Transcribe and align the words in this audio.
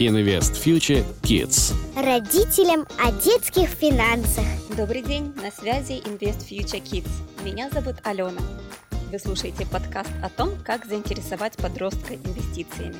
Invest 0.00 0.54
Future 0.54 1.04
Kids. 1.20 1.74
Родителям 1.94 2.86
о 2.98 3.12
детских 3.12 3.68
финансах. 3.68 4.44
Добрый 4.74 5.02
день, 5.02 5.34
на 5.36 5.50
связи 5.50 6.00
Invest 6.06 6.48
Future 6.48 6.82
Kids. 6.82 7.10
Меня 7.44 7.68
зовут 7.68 7.96
Алена. 8.02 8.40
Вы 9.12 9.18
слушаете 9.18 9.66
подкаст 9.66 10.08
о 10.22 10.30
том, 10.30 10.52
как 10.64 10.86
заинтересовать 10.86 11.58
подростка 11.58 12.14
инвестициями. 12.14 12.96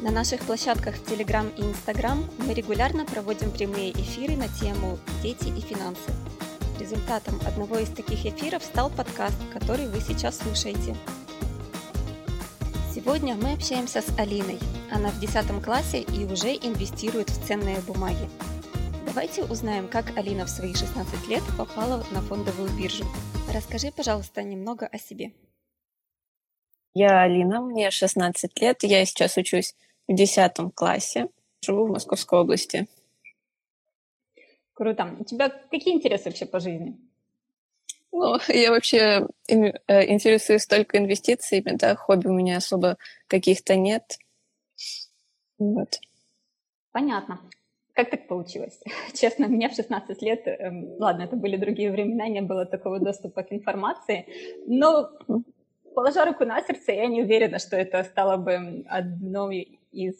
На 0.00 0.10
наших 0.10 0.42
площадках 0.42 0.96
в 0.96 1.10
Telegram 1.10 1.50
и 1.56 1.62
Instagram 1.62 2.22
мы 2.36 2.52
регулярно 2.52 3.06
проводим 3.06 3.50
прямые 3.50 3.92
эфиры 3.92 4.36
на 4.36 4.48
тему 4.48 4.98
«Дети 5.22 5.48
и 5.48 5.60
финансы». 5.62 6.12
Результатом 6.78 7.40
одного 7.46 7.78
из 7.78 7.88
таких 7.88 8.26
эфиров 8.26 8.62
стал 8.62 8.90
подкаст, 8.90 9.38
который 9.54 9.88
вы 9.88 10.02
сейчас 10.06 10.36
слушаете– 10.36 10.94
Сегодня 13.06 13.36
мы 13.36 13.52
общаемся 13.52 14.02
с 14.02 14.18
Алиной. 14.18 14.58
Она 14.90 15.10
в 15.10 15.20
10 15.20 15.64
классе 15.64 16.00
и 16.00 16.24
уже 16.24 16.48
инвестирует 16.48 17.30
в 17.30 17.46
ценные 17.46 17.80
бумаги. 17.82 18.28
Давайте 19.06 19.44
узнаем, 19.44 19.86
как 19.86 20.18
Алина 20.18 20.44
в 20.44 20.50
свои 20.50 20.74
16 20.74 21.28
лет 21.28 21.40
попала 21.56 22.04
на 22.10 22.20
фондовую 22.20 22.68
биржу. 22.76 23.04
Расскажи, 23.54 23.92
пожалуйста, 23.92 24.42
немного 24.42 24.88
о 24.88 24.98
себе. 24.98 25.32
Я 26.94 27.22
Алина, 27.22 27.60
мне 27.60 27.92
16 27.92 28.60
лет, 28.60 28.82
я 28.82 29.04
сейчас 29.04 29.36
учусь 29.36 29.76
в 30.08 30.12
10 30.12 30.74
классе, 30.74 31.28
живу 31.64 31.86
в 31.86 31.90
Московской 31.92 32.40
области. 32.40 32.88
Круто. 34.72 35.14
У 35.20 35.22
тебя 35.22 35.50
какие 35.70 35.94
интересы 35.94 36.24
вообще 36.24 36.44
по 36.44 36.58
жизни? 36.58 36.98
Ну, 38.18 38.38
я 38.48 38.70
вообще 38.70 39.28
э, 39.46 40.06
интересуюсь 40.10 40.66
только 40.66 40.96
инвестициями, 40.96 41.76
да, 41.76 41.94
хобби 41.94 42.28
у 42.28 42.32
меня 42.32 42.56
особо 42.56 42.96
каких-то 43.26 43.76
нет. 43.76 44.18
Вот. 45.58 46.00
Понятно. 46.92 47.38
Как 47.92 48.08
так 48.08 48.26
получилось? 48.26 48.80
Честно, 49.12 49.48
мне 49.48 49.68
в 49.68 49.74
16 49.74 50.22
лет, 50.22 50.46
эм, 50.46 50.94
ладно, 50.98 51.24
это 51.24 51.36
были 51.36 51.58
другие 51.58 51.92
времена, 51.92 52.26
не 52.28 52.40
было 52.40 52.64
такого 52.64 53.00
доступа 53.00 53.42
к 53.42 53.52
информации, 53.52 54.26
но, 54.66 55.10
положа 55.94 56.24
руку 56.24 56.46
на 56.46 56.62
сердце, 56.62 56.92
я 56.92 57.06
не 57.08 57.22
уверена, 57.22 57.58
что 57.58 57.76
это 57.76 58.02
стало 58.04 58.38
бы 58.38 58.82
одной 58.88 59.78
из 59.92 60.14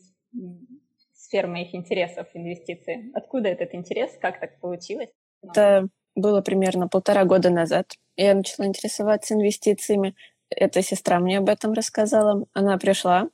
сфер 1.14 1.46
моих 1.46 1.74
интересов 1.74 2.26
инвестиции. 2.34 3.10
Откуда 3.14 3.48
этот 3.48 3.74
интерес? 3.74 4.18
Как 4.20 4.38
так 4.38 4.60
получилось? 4.60 5.08
Это 5.42 5.88
было 6.16 6.40
примерно 6.40 6.88
полтора 6.88 7.24
года 7.24 7.50
назад. 7.50 7.94
Я 8.16 8.34
начала 8.34 8.66
интересоваться 8.66 9.34
инвестициями. 9.34 10.16
Эта 10.50 10.82
сестра 10.82 11.20
мне 11.20 11.38
об 11.38 11.48
этом 11.48 11.72
рассказала. 11.72 12.44
Она 12.54 12.78
пришла, 12.78 13.28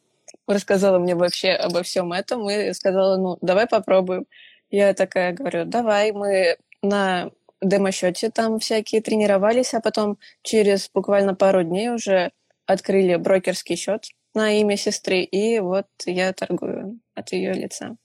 рассказала 0.47 0.99
мне 0.99 1.15
вообще 1.15 1.51
обо 1.51 1.83
всем 1.83 2.13
этом 2.13 2.49
и 2.51 2.73
сказала, 2.73 3.17
ну, 3.17 3.39
давай 3.41 3.67
попробуем. 3.67 4.27
Я 4.71 4.93
такая 4.95 5.33
говорю, 5.33 5.65
давай, 5.65 6.13
мы 6.13 6.57
на 6.83 7.31
демо-счете 7.61 8.31
там 8.31 8.59
всякие 8.59 9.01
тренировались, 9.01 9.75
а 9.75 9.81
потом 9.81 10.19
через 10.43 10.91
буквально 10.93 11.35
пару 11.35 11.63
дней 11.63 11.91
уже 11.91 12.33
открыли 12.67 13.17
брокерский 13.17 13.77
счет 13.77 14.07
на 14.35 14.53
имя 14.61 14.77
сестры, 14.77 15.23
и 15.23 15.61
вот 15.61 15.87
я 16.07 16.33
торгую 16.33 17.01
от 17.15 17.33
ее 17.33 17.53
лица. 17.53 17.97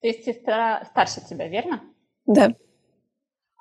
То 0.00 0.08
есть 0.08 0.24
сестра 0.24 0.84
старше 0.90 1.20
тебя, 1.28 1.48
верно? 1.48 1.82
Да. 2.26 2.54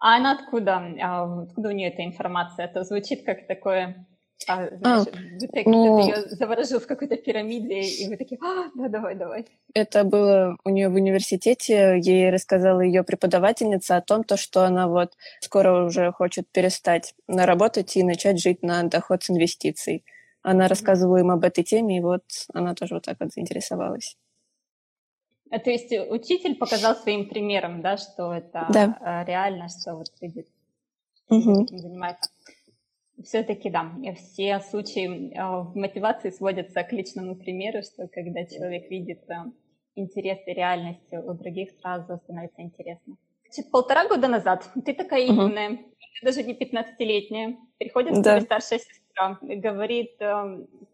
А 0.03 0.17
она 0.17 0.33
откуда? 0.33 0.83
А 1.01 1.43
откуда 1.43 1.69
у 1.69 1.71
нее 1.71 1.87
эта 1.87 2.03
информация? 2.03 2.65
Это 2.65 2.83
звучит 2.83 3.25
как 3.25 3.47
такое... 3.47 4.05
А, 4.49 4.67
знаешь, 4.75 5.07
а, 5.07 5.39
ты, 5.39 5.63
ну, 5.65 6.05
ее 6.05 6.23
заворожил 6.27 6.81
в 6.81 6.87
какой-то 6.87 7.15
пирамиде, 7.15 7.79
и 7.79 8.09
вы 8.09 8.17
такие, 8.17 8.37
а, 8.43 8.69
да, 8.75 8.89
давай, 8.89 9.15
давай. 9.15 9.45
Это 9.73 10.03
было 10.03 10.57
у 10.65 10.69
нее 10.69 10.89
в 10.89 10.95
университете, 10.95 11.97
ей 12.01 12.29
рассказала 12.31 12.81
ее 12.81 13.03
преподавательница 13.03 13.95
о 13.95 14.01
том, 14.01 14.25
то, 14.25 14.35
что 14.35 14.65
она 14.65 14.89
вот 14.89 15.13
скоро 15.39 15.85
уже 15.85 16.11
хочет 16.11 16.49
перестать 16.51 17.15
работать 17.29 17.95
и 17.95 18.03
начать 18.03 18.41
жить 18.41 18.61
на 18.61 18.83
доход 18.83 19.23
с 19.23 19.29
инвестиций. 19.29 20.03
Она 20.41 20.67
рассказывала 20.67 21.15
им 21.15 21.31
об 21.31 21.45
этой 21.45 21.63
теме, 21.63 21.99
и 21.99 22.01
вот 22.01 22.23
она 22.53 22.75
тоже 22.75 22.95
вот 22.95 23.05
так 23.05 23.15
вот 23.21 23.31
заинтересовалась. 23.31 24.17
А, 25.53 25.59
то 25.59 25.69
есть 25.69 25.91
учитель 26.09 26.55
показал 26.55 26.95
своим 26.95 27.29
примером, 27.29 27.81
да, 27.83 27.97
что 27.97 28.33
это 28.33 28.65
да. 28.73 28.97
А, 29.01 29.23
реально, 29.23 29.69
что 29.69 29.95
вот 29.95 30.07
люди 30.19 30.47
угу. 31.29 31.63
этим 31.63 31.77
занимаются. 31.77 32.31
Все-таки, 33.23 33.69
да, 33.69 33.91
все 34.15 34.59
случаи 34.61 35.31
а, 35.37 35.59
в 35.59 35.75
мотивации 35.75 36.31
сводятся 36.31 36.83
к 36.83 36.91
личному 36.91 37.35
примеру, 37.35 37.83
что 37.83 38.07
когда 38.07 38.45
человек 38.45 38.89
видит 38.89 39.19
интерес 39.93 40.39
и 40.47 40.53
реальность 40.53 41.13
у 41.13 41.33
других, 41.33 41.69
сразу 41.79 42.17
становится 42.23 42.63
интересно. 42.63 43.17
Значит, 43.43 43.69
полтора 43.69 44.07
года 44.07 44.27
назад 44.27 44.67
ты 44.83 44.95
такая 44.95 45.27
угу. 45.27 45.43
юная, 45.43 45.77
даже 46.23 46.41
не 46.41 46.53
15-летняя, 46.53 47.57
приходит 47.77 48.23
да. 48.23 48.41
старшая 48.41 48.79
сестра 48.79 49.02
и 49.41 49.55
говорит, 49.55 50.17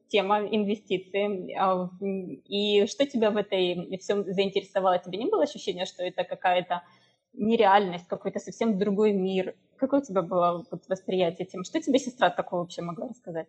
тема 0.09 0.45
инвестиций. 0.45 1.55
А, 1.57 1.89
и 2.01 2.85
что 2.87 3.05
тебя 3.05 3.31
в 3.31 3.37
этой 3.37 3.97
всем 3.97 4.23
заинтересовало? 4.25 4.99
Тебе 4.99 5.17
не 5.17 5.29
было 5.29 5.43
ощущения, 5.43 5.85
что 5.85 6.03
это 6.03 6.23
какая-то 6.23 6.83
нереальность, 7.33 8.07
какой-то 8.07 8.39
совсем 8.39 8.77
другой 8.77 9.13
мир? 9.13 9.55
Какое 9.77 10.01
у 10.01 10.03
тебя 10.03 10.21
было 10.21 10.65
вот 10.69 10.83
восприятие 10.89 11.47
тем? 11.47 11.63
Что 11.63 11.81
тебе 11.81 11.99
сестра 11.99 12.29
такого 12.29 12.61
вообще 12.61 12.81
могла 12.81 13.07
рассказать? 13.07 13.47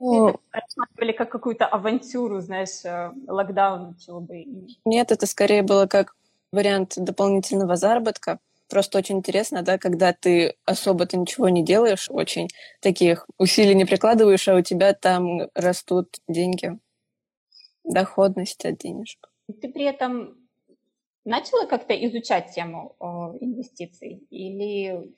Это 0.00 0.38
рассматривали 0.50 1.12
как 1.12 1.30
какую-то 1.30 1.66
авантюру, 1.66 2.40
знаешь, 2.40 2.84
э, 2.84 3.12
локдаун 3.28 3.94
чего 3.96 4.20
бы. 4.20 4.44
Нет, 4.84 5.12
это 5.12 5.26
скорее 5.26 5.62
было 5.62 5.86
как 5.86 6.16
вариант 6.52 6.94
дополнительного 6.96 7.76
заработка 7.76 8.40
просто 8.68 8.98
очень 8.98 9.18
интересно, 9.18 9.62
да, 9.62 9.78
когда 9.78 10.12
ты 10.12 10.54
особо 10.64 11.06
ты 11.06 11.16
ничего 11.16 11.48
не 11.48 11.64
делаешь, 11.64 12.08
очень 12.10 12.48
таких 12.80 13.26
усилий 13.38 13.74
не 13.74 13.84
прикладываешь, 13.84 14.48
а 14.48 14.56
у 14.56 14.62
тебя 14.62 14.94
там 14.94 15.48
растут 15.54 16.16
деньги, 16.28 16.78
доходность 17.84 18.64
от 18.64 18.78
денежек. 18.78 19.30
Ты 19.60 19.68
при 19.68 19.84
этом 19.84 20.36
начала 21.24 21.66
как-то 21.66 21.94
изучать 22.06 22.54
тему 22.54 22.96
о, 22.98 23.34
инвестиций 23.40 24.26
или 24.30 25.12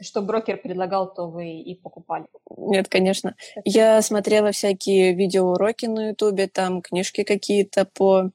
что 0.00 0.22
брокер 0.22 0.58
предлагал, 0.58 1.12
то 1.12 1.28
вы 1.28 1.60
и 1.60 1.74
покупали? 1.74 2.26
Нет, 2.56 2.88
конечно. 2.88 3.34
Я 3.64 4.00
смотрела 4.02 4.52
всякие 4.52 5.14
видеоуроки 5.14 5.86
на 5.86 6.08
Ютубе, 6.10 6.46
там 6.48 6.82
книжки 6.82 7.24
какие-то 7.24 7.84
по 7.86 8.30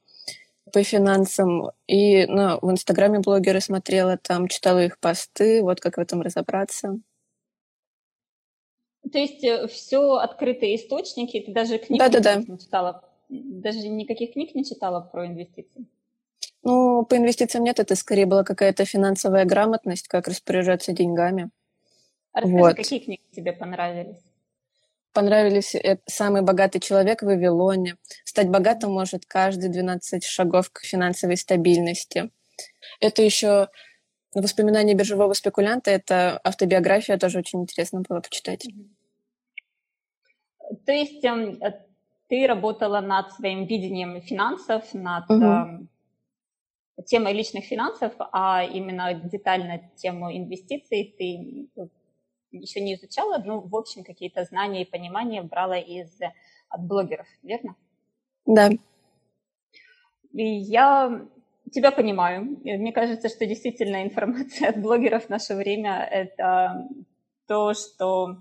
по 0.76 0.84
финансам. 0.84 1.72
И 1.88 2.26
ну, 2.26 2.60
в 2.62 2.70
Инстаграме 2.70 3.20
блогеры 3.20 3.62
смотрела, 3.62 4.18
там 4.18 4.50
читала 4.50 4.84
их 4.84 5.00
посты, 5.00 5.64
вот 5.64 5.80
как 5.80 5.96
в 5.96 6.02
этом 6.02 6.22
разобраться. 6.22 7.00
То 9.10 9.18
есть 9.18 9.42
э, 9.46 9.68
все 9.70 10.16
открытые 10.16 10.76
источники, 10.76 11.40
ты 11.40 11.54
даже 11.54 11.78
книг 11.78 12.00
да, 12.00 12.10
да, 12.10 12.20
да. 12.20 12.36
не 12.36 12.60
читала, 12.60 13.10
даже 13.30 13.88
никаких 13.88 14.34
книг 14.34 14.54
не 14.54 14.66
читала 14.66 15.00
про 15.00 15.28
инвестиции? 15.28 15.86
Ну, 16.62 17.06
по 17.06 17.16
инвестициям 17.16 17.64
нет, 17.64 17.80
это 17.80 17.96
скорее 17.96 18.26
была 18.26 18.44
какая-то 18.44 18.84
финансовая 18.84 19.46
грамотность, 19.46 20.10
как 20.10 20.28
распоряжаться 20.28 20.92
деньгами. 20.92 21.52
А 22.34 22.42
расскажи, 22.42 22.60
вот. 22.60 22.76
какие 22.76 23.00
книги 23.00 23.22
тебе 23.34 23.54
понравились? 23.54 24.22
Понравились 25.16 25.76
«Самый 26.06 26.44
богатый 26.44 26.80
человек 26.80 27.24
в 27.24 27.26
Вавилоне». 27.26 27.98
Стать 28.24 28.50
богатым 28.50 28.92
может 28.92 29.26
каждый 29.26 29.70
12 29.70 30.24
шагов 30.24 30.70
к 30.70 30.82
финансовой 30.82 31.38
стабильности. 31.38 32.30
Это 33.00 33.24
еще 33.24 33.70
воспоминания 34.36 34.94
биржевого 34.94 35.34
спекулянта, 35.34 35.90
это 35.90 36.40
автобиография, 36.44 37.18
тоже 37.18 37.40
очень 37.40 37.62
интересно 37.62 38.04
было 38.08 38.20
почитать. 38.20 38.68
То 40.86 40.92
есть 40.92 41.24
эм, 41.24 41.60
ты 42.28 42.46
работала 42.48 43.00
над 43.00 43.32
своим 43.32 43.66
видением 43.66 44.22
финансов, 44.22 44.94
над 44.94 45.30
угу. 45.30 45.88
темой 47.06 47.34
личных 47.34 47.66
финансов, 47.66 48.14
а 48.32 48.64
именно 48.64 49.14
детально 49.14 49.90
тему 49.96 50.36
инвестиций 50.36 51.16
ты 51.18 51.70
еще 52.60 52.82
не 52.82 52.96
изучала, 52.96 53.38
но, 53.38 53.60
в 53.60 53.76
общем, 53.76 54.04
какие-то 54.04 54.44
знания 54.44 54.84
и 54.84 54.90
понимания 54.90 55.42
брала 55.42 55.78
из 55.78 56.20
от 56.70 56.82
блогеров, 56.84 57.28
верно? 57.44 57.76
Да. 58.46 58.70
И 60.34 60.44
я 60.44 61.26
тебя 61.72 61.92
понимаю. 61.92 62.58
Мне 62.64 62.92
кажется, 62.92 63.30
что 63.30 63.46
действительно 63.46 64.04
информация 64.04 64.70
от 64.70 64.82
блогеров 64.82 65.26
в 65.26 65.30
наше 65.30 65.56
время– 65.56 66.08
это 66.12 66.88
то, 67.48 67.74
что 67.74 68.38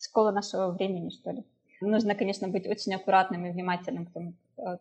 школа 0.00 0.30
нашего 0.30 0.70
времени, 0.70 1.10
что 1.10 1.30
ли. 1.32 1.44
Нужно, 1.80 2.14
конечно, 2.14 2.48
быть 2.48 2.66
очень 2.66 2.94
аккуратным 2.94 3.46
и 3.46 3.50
внимательным, 3.50 4.06
потому, 4.06 4.34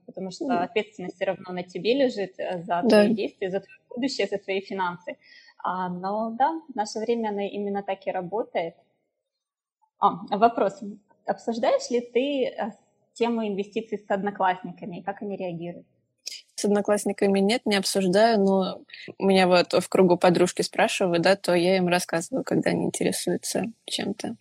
потому 0.06 0.32
что 0.32 0.62
ответственность 0.62 1.16
все 1.16 1.26
равно 1.26 1.54
на 1.54 1.64
тебе 1.64 1.94
лежит 1.94 2.36
за 2.38 2.82
твои 2.82 2.90
да. 2.90 3.08
действия, 3.10 3.52
за 3.52 3.60
твое 3.60 3.80
будущее, 3.90 4.28
за 4.28 4.38
твои 4.40 4.62
финансы. 4.62 5.18
А, 5.58 5.90
но 5.90 6.32
да, 6.32 6.62
в 6.68 6.76
наше 6.76 7.00
время 7.00 7.30
она 7.30 7.48
именно 7.48 7.84
так 7.84 8.06
и 8.06 8.12
работает. 8.12 8.76
А, 10.00 10.38
вопрос. 10.38 10.80
Обсуждаешь 11.26 11.90
ли 11.90 12.02
ты 12.02 12.46
э, 12.46 12.72
тему 13.14 13.48
инвестиций 13.48 13.98
с 13.98 14.10
одноклассниками, 14.10 15.00
и 15.00 15.04
как 15.04 15.22
они 15.22 15.36
реагируют? 15.36 15.88
С 16.56 16.66
одноклассниками 16.66 17.40
нет, 17.40 17.66
не 17.66 17.76
обсуждаю, 17.76 18.40
но 18.40 18.82
меня 19.20 19.48
вот 19.48 19.74
в 19.74 19.90
кругу 19.90 20.18
подружки 20.18 20.62
спрашивают, 20.64 21.22
да, 21.22 21.36
то 21.36 21.54
я 21.54 21.78
им 21.78 21.88
рассказываю, 21.88 22.44
когда 22.44 22.72
они 22.72 22.86
интересуются 22.86 23.66
чем-то. 23.86 24.36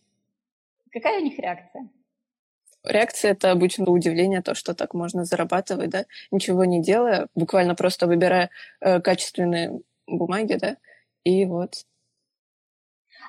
Какая 0.93 1.21
у 1.21 1.25
них 1.25 1.39
реакция? 1.39 1.89
Реакция 2.85 3.33
это 3.33 3.51
обычно 3.51 3.91
удивление, 3.91 4.41
то, 4.41 4.55
что 4.55 4.75
так 4.75 4.95
можно 4.95 5.25
зарабатывать, 5.25 5.91
да, 5.91 6.05
ничего 6.31 6.65
не 6.65 6.81
делая, 6.81 7.27
буквально 7.35 7.75
просто 7.75 8.07
выбирая 8.07 8.51
э, 8.81 9.01
качественные 9.01 9.81
бумаги, 10.07 10.55
да, 10.55 10.77
и 11.27 11.45
вот. 11.45 11.85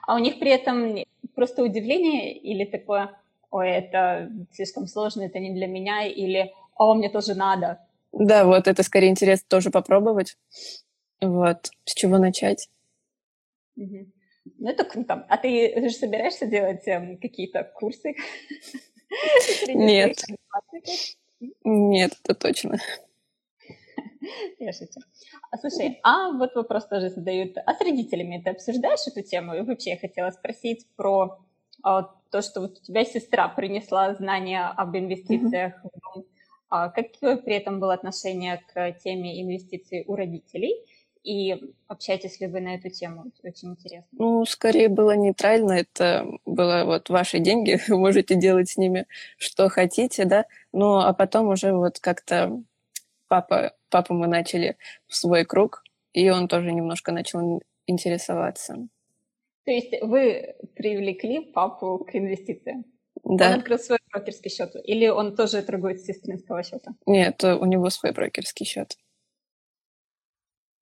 А 0.05 0.15
у 0.15 0.19
них 0.19 0.37
при 0.37 0.51
этом 0.51 0.97
просто 1.33 1.63
удивление 1.63 2.37
или 2.37 2.63
такое, 2.63 3.19
ой, 3.49 3.69
это 3.71 4.31
слишком 4.51 4.85
сложно, 4.85 5.23
это 5.23 5.39
не 5.39 5.51
для 5.51 5.65
меня, 5.65 6.05
или 6.05 6.53
о, 6.75 6.93
мне 6.93 7.09
тоже 7.09 7.33
надо. 7.33 7.79
Да, 8.11 8.45
вот 8.45 8.67
это 8.67 8.83
скорее 8.83 9.09
интересно 9.09 9.45
тоже 9.49 9.71
попробовать. 9.71 10.37
Вот, 11.21 11.71
с 11.85 11.95
чего 11.95 12.19
начать. 12.19 12.69
Угу. 13.75 14.05
Ну, 14.59 14.69
это 14.69 14.83
круто. 14.83 15.25
А 15.27 15.37
ты 15.37 15.89
же 15.89 15.95
собираешься 15.95 16.45
делать 16.45 16.87
эм, 16.87 17.17
какие-то 17.17 17.63
курсы? 17.63 18.13
Нет. 19.67 20.21
Нет, 21.63 22.13
это 22.23 22.35
точно. 22.35 22.77
Я 24.59 24.71
шучу. 24.71 24.99
А, 25.51 25.57
слушай, 25.57 25.99
а 26.03 26.31
вот 26.31 26.55
вопрос 26.55 26.87
тоже 26.87 27.09
задают. 27.09 27.57
А 27.57 27.73
с 27.73 27.81
родителями 27.81 28.41
ты 28.43 28.51
обсуждаешь 28.51 29.07
эту 29.07 29.21
тему? 29.23 29.55
И 29.55 29.61
вообще 29.61 29.91
я 29.91 29.97
хотела 29.97 30.31
спросить 30.31 30.87
про 30.95 31.39
а, 31.83 32.03
то, 32.31 32.41
что 32.41 32.61
вот 32.61 32.77
у 32.79 32.83
тебя 32.83 33.05
сестра 33.05 33.47
принесла 33.47 34.13
знания 34.15 34.65
об 34.65 34.95
инвестициях 34.95 35.73
в 35.83 35.89
дом. 35.99 36.25
А 36.69 36.89
какое 36.89 37.37
при 37.37 37.55
этом 37.55 37.79
было 37.79 37.93
отношение 37.93 38.61
к 38.73 38.91
теме 39.03 39.41
инвестиций 39.41 40.03
у 40.07 40.15
родителей? 40.15 40.75
И 41.23 41.73
общаетесь 41.87 42.39
ли 42.39 42.47
вы 42.47 42.61
на 42.61 42.75
эту 42.75 42.89
тему? 42.89 43.31
Очень 43.43 43.71
интересно. 43.71 44.07
Ну, 44.13 44.45
скорее 44.45 44.87
было 44.87 45.15
нейтрально. 45.15 45.73
Это 45.73 46.25
было 46.45 46.83
вот 46.85 47.09
ваши 47.09 47.39
деньги, 47.39 47.79
вы 47.87 47.97
можете 47.97 48.35
делать 48.35 48.69
с 48.69 48.77
ними 48.77 49.07
что 49.37 49.69
хотите, 49.69 50.25
да. 50.25 50.45
Ну, 50.71 50.99
а 50.99 51.13
потом 51.13 51.49
уже 51.49 51.73
вот 51.73 51.99
как-то 51.99 52.61
папа, 53.27 53.73
папа 53.89 54.13
мы 54.13 54.27
начали 54.27 54.77
в 55.07 55.15
свой 55.15 55.45
круг, 55.45 55.83
и 56.13 56.29
он 56.29 56.47
тоже 56.47 56.71
немножко 56.71 57.11
начал 57.11 57.61
интересоваться. 57.85 58.87
То 59.65 59.71
есть 59.71 59.93
вы 60.01 60.55
привлекли 60.75 61.39
папу 61.51 61.99
к 61.99 62.15
инвестициям? 62.15 62.85
Да. 63.23 63.49
Он 63.49 63.59
открыл 63.59 63.79
свой 63.79 63.97
брокерский 64.11 64.49
счет? 64.49 64.71
Или 64.85 65.07
он 65.07 65.35
тоже 65.35 65.61
торгует 65.61 65.99
с 65.99 66.05
сестринского 66.05 66.63
счета? 66.63 66.91
Нет, 67.05 67.43
у 67.43 67.65
него 67.65 67.89
свой 67.89 68.13
брокерский 68.13 68.65
счет. 68.65 68.97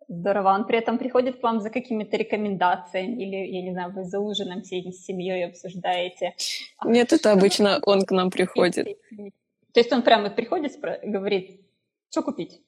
Здорово. 0.07 0.49
Он 0.49 0.67
при 0.67 0.77
этом 0.77 0.99
приходит 0.99 1.39
к 1.39 1.43
вам 1.43 1.61
за 1.61 1.71
какими-то 1.71 2.15
рекомендациями 2.15 3.23
или, 3.23 3.37
я 3.37 3.63
не 3.63 3.71
знаю, 3.71 3.91
вы 3.91 4.03
за 4.03 4.19
ужином 4.19 4.61
всей 4.61 4.91
с 4.93 5.03
семьей 5.03 5.47
обсуждаете? 5.47 6.35
Нет, 6.83 7.11
это 7.11 7.31
обычно 7.31 7.79
он 7.83 8.05
к 8.05 8.11
нам 8.11 8.29
приходит. 8.29 8.85
То 9.73 9.79
есть 9.79 9.91
он 9.91 10.03
прямо 10.03 10.29
приходит, 10.29 10.79
говорит, 11.03 11.61
что 12.11 12.21
купить? 12.21 12.61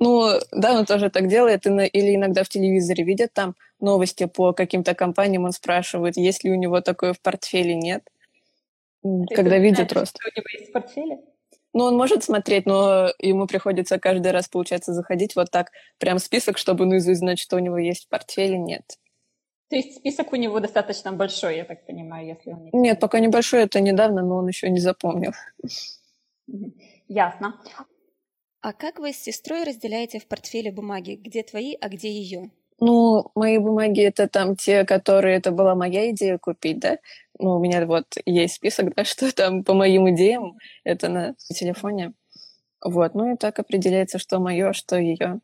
Ну, 0.00 0.40
да, 0.50 0.78
он 0.78 0.86
тоже 0.86 1.08
так 1.08 1.28
делает. 1.28 1.66
Или 1.66 2.16
иногда 2.16 2.42
в 2.42 2.48
телевизоре 2.48 3.04
видят 3.04 3.32
там 3.32 3.54
новости 3.80 4.26
по 4.26 4.52
каким-то 4.52 4.94
компаниям, 4.94 5.44
он 5.44 5.52
спрашивает, 5.52 6.16
есть 6.16 6.44
ли 6.44 6.50
у 6.50 6.56
него 6.56 6.80
такое 6.80 7.12
в 7.12 7.20
портфеле, 7.20 7.74
нет. 7.74 8.02
Ты 9.02 9.34
Когда 9.34 9.58
видит. 9.58 9.90
Что 9.90 10.00
у 10.00 10.38
него 10.38 10.46
есть 10.58 10.70
в 10.70 10.72
портфеле? 10.72 11.18
Ну, 11.74 11.84
он 11.84 11.96
может 11.96 12.22
смотреть, 12.22 12.66
но 12.66 13.10
ему 13.18 13.46
приходится 13.46 13.98
каждый 13.98 14.30
раз, 14.32 14.48
получается, 14.48 14.94
заходить 14.94 15.34
вот 15.36 15.50
так, 15.50 15.72
прям 15.98 16.18
список, 16.18 16.56
чтобы 16.56 16.86
наизусть 16.86 17.18
знать, 17.18 17.38
что 17.38 17.56
у 17.56 17.58
него 17.58 17.78
есть 17.78 18.06
в 18.06 18.08
портфеле, 18.08 18.56
нет. 18.58 18.98
То 19.70 19.76
есть 19.76 19.96
список 19.96 20.32
у 20.32 20.36
него 20.36 20.60
достаточно 20.60 21.10
большой, 21.12 21.56
я 21.56 21.64
так 21.64 21.84
понимаю, 21.84 22.28
если 22.28 22.52
он 22.52 22.64
не... 22.64 22.70
Нет, 22.72 23.00
пока 23.00 23.18
небольшой, 23.18 23.64
это 23.64 23.80
недавно, 23.80 24.22
но 24.22 24.36
он 24.36 24.46
еще 24.46 24.70
не 24.70 24.78
запомнил. 24.78 25.32
Ясно. 27.08 27.60
А 28.64 28.72
как 28.72 28.98
вы 28.98 29.12
с 29.12 29.18
сестрой 29.18 29.64
разделяете 29.64 30.18
в 30.18 30.26
портфеле 30.26 30.72
бумаги? 30.72 31.20
Где 31.22 31.42
твои, 31.42 31.76
а 31.78 31.90
где 31.90 32.10
ее? 32.10 32.50
Ну, 32.80 33.30
мои 33.34 33.58
бумаги 33.58 34.00
это 34.00 34.26
там 34.26 34.56
те, 34.56 34.84
которые 34.84 35.36
это 35.36 35.50
была 35.50 35.74
моя 35.74 36.10
идея 36.12 36.38
купить, 36.38 36.78
да. 36.78 36.96
Ну, 37.38 37.56
у 37.56 37.60
меня 37.60 37.84
вот 37.84 38.06
есть 38.24 38.54
список, 38.54 38.94
да, 38.94 39.04
что 39.04 39.30
там 39.34 39.64
по 39.64 39.74
моим 39.74 40.08
идеям, 40.14 40.56
это 40.82 41.10
на 41.10 41.34
телефоне. 41.34 42.14
Вот, 42.82 43.14
ну 43.14 43.34
и 43.34 43.36
так 43.36 43.58
определяется, 43.58 44.18
что 44.18 44.38
мое, 44.38 44.72
что 44.72 44.96
ее. 44.96 45.40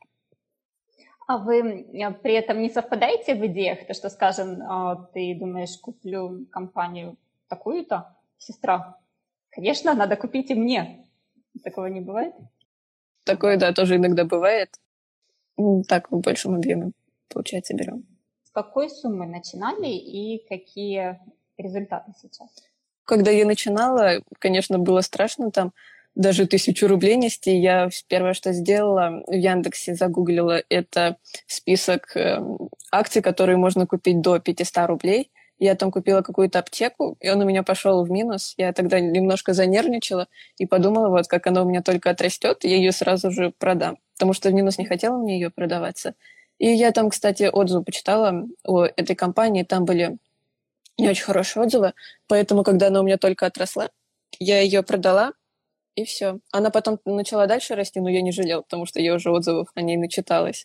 А 1.26 1.37
вы 1.37 1.84
при 2.22 2.32
этом 2.32 2.62
не 2.62 2.70
совпадаете 2.70 3.34
в 3.34 3.46
идеях? 3.49 3.87
То, 3.87 3.93
что, 3.93 4.08
скажем, 4.08 4.62
а, 4.62 4.96
ты 5.12 5.37
думаешь, 5.38 5.76
куплю 5.76 6.46
компанию 6.50 7.19
такую-то, 7.49 8.17
сестра, 8.38 8.96
конечно, 9.50 9.93
надо 9.93 10.17
купить 10.17 10.50
и 10.50 10.55
мне. 10.55 11.06
Такого 11.62 11.84
не 11.84 12.00
бывает? 12.00 12.32
Такое, 13.25 13.56
да, 13.56 13.72
тоже 13.72 13.96
иногда 13.96 14.25
бывает. 14.25 14.70
Так, 15.88 16.11
в 16.11 16.20
большом 16.20 16.55
объеме 16.55 16.93
получается, 17.31 17.75
берем. 17.75 18.05
С 18.44 18.50
какой 18.50 18.90
суммы 18.90 19.26
начинали 19.26 19.88
и 19.88 20.44
какие 20.49 21.19
результаты 21.56 22.12
сейчас? 22.20 22.49
Когда 23.05 23.31
я 23.31 23.46
начинала, 23.46 24.22
конечно, 24.38 24.78
было 24.78 25.00
страшно 25.00 25.50
там 25.50 25.72
даже 26.14 26.46
тысячу 26.46 26.88
рублей 26.88 27.17
нести. 27.17 27.56
Я 27.56 27.88
первое, 28.08 28.34
что 28.34 28.52
сделала, 28.52 29.22
в 29.26 29.32
Яндексе 29.32 29.94
загуглила, 29.94 30.62
это 30.69 31.17
список 31.46 32.17
э, 32.17 32.40
акций, 32.90 33.22
которые 33.22 33.56
можно 33.56 33.87
купить 33.87 34.20
до 34.20 34.38
500 34.40 34.87
рублей. 34.88 35.31
Я 35.60 35.74
там 35.74 35.90
купила 35.92 36.22
какую-то 36.22 36.58
аптеку, 36.58 37.18
и 37.20 37.28
он 37.28 37.42
у 37.42 37.44
меня 37.44 37.62
пошел 37.62 38.02
в 38.02 38.10
минус. 38.10 38.54
Я 38.56 38.72
тогда 38.72 38.98
немножко 38.98 39.52
занервничала 39.52 40.26
и 40.56 40.66
подумала, 40.66 41.10
вот 41.10 41.28
как 41.28 41.46
она 41.46 41.62
у 41.62 41.68
меня 41.68 41.82
только 41.82 42.08
отрастет, 42.08 42.64
я 42.64 42.76
ее 42.76 42.92
сразу 42.92 43.30
же 43.30 43.52
продам. 43.58 43.98
Потому 44.14 44.32
что 44.32 44.48
в 44.48 44.54
минус 44.54 44.78
не 44.78 44.86
хотела 44.86 45.18
мне 45.18 45.38
ее 45.38 45.50
продаваться. 45.50 46.14
И 46.58 46.66
я 46.66 46.92
там, 46.92 47.10
кстати, 47.10 47.50
отзывы 47.52 47.84
почитала 47.84 48.46
о 48.64 48.84
этой 48.84 49.14
компании, 49.14 49.62
там 49.62 49.84
были 49.84 50.16
не 50.96 51.08
очень 51.10 51.24
хорошие 51.24 51.62
отзывы, 51.62 51.92
поэтому, 52.26 52.64
когда 52.64 52.86
она 52.86 53.00
у 53.00 53.04
меня 53.04 53.18
только 53.18 53.44
отросла, 53.44 53.90
я 54.38 54.60
ее 54.60 54.82
продала, 54.82 55.32
и 55.94 56.04
все. 56.04 56.38
Она 56.52 56.70
потом 56.70 56.98
начала 57.05 57.46
дальше 57.46 57.74
расти, 57.74 58.00
но 58.00 58.08
я 58.08 58.22
не 58.22 58.32
жалела, 58.32 58.62
потому 58.62 58.86
что 58.86 58.98
я 59.00 59.14
уже 59.14 59.31
отзывов 59.31 59.69
о 59.74 59.82
ней 59.82 59.98
начиталась. 59.98 60.64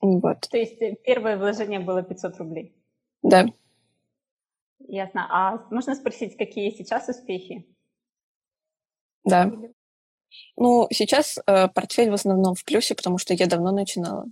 Вот. 0.00 0.48
То 0.50 0.56
есть 0.56 0.78
первое 1.04 1.36
вложение 1.36 1.80
было 1.80 2.02
500 2.02 2.38
рублей? 2.38 2.74
Да. 3.22 3.46
Ясно. 4.88 5.26
А 5.30 5.66
можно 5.70 5.94
спросить, 5.94 6.36
какие 6.36 6.70
сейчас 6.70 7.08
успехи? 7.08 7.66
Да. 9.24 9.52
Ну, 10.56 10.88
сейчас 10.90 11.38
э, 11.46 11.68
портфель 11.68 12.10
в 12.10 12.14
основном 12.14 12.54
в 12.54 12.64
плюсе, 12.64 12.94
потому 12.94 13.18
что 13.18 13.34
я 13.34 13.46
давно 13.46 13.70
начинала. 13.70 14.24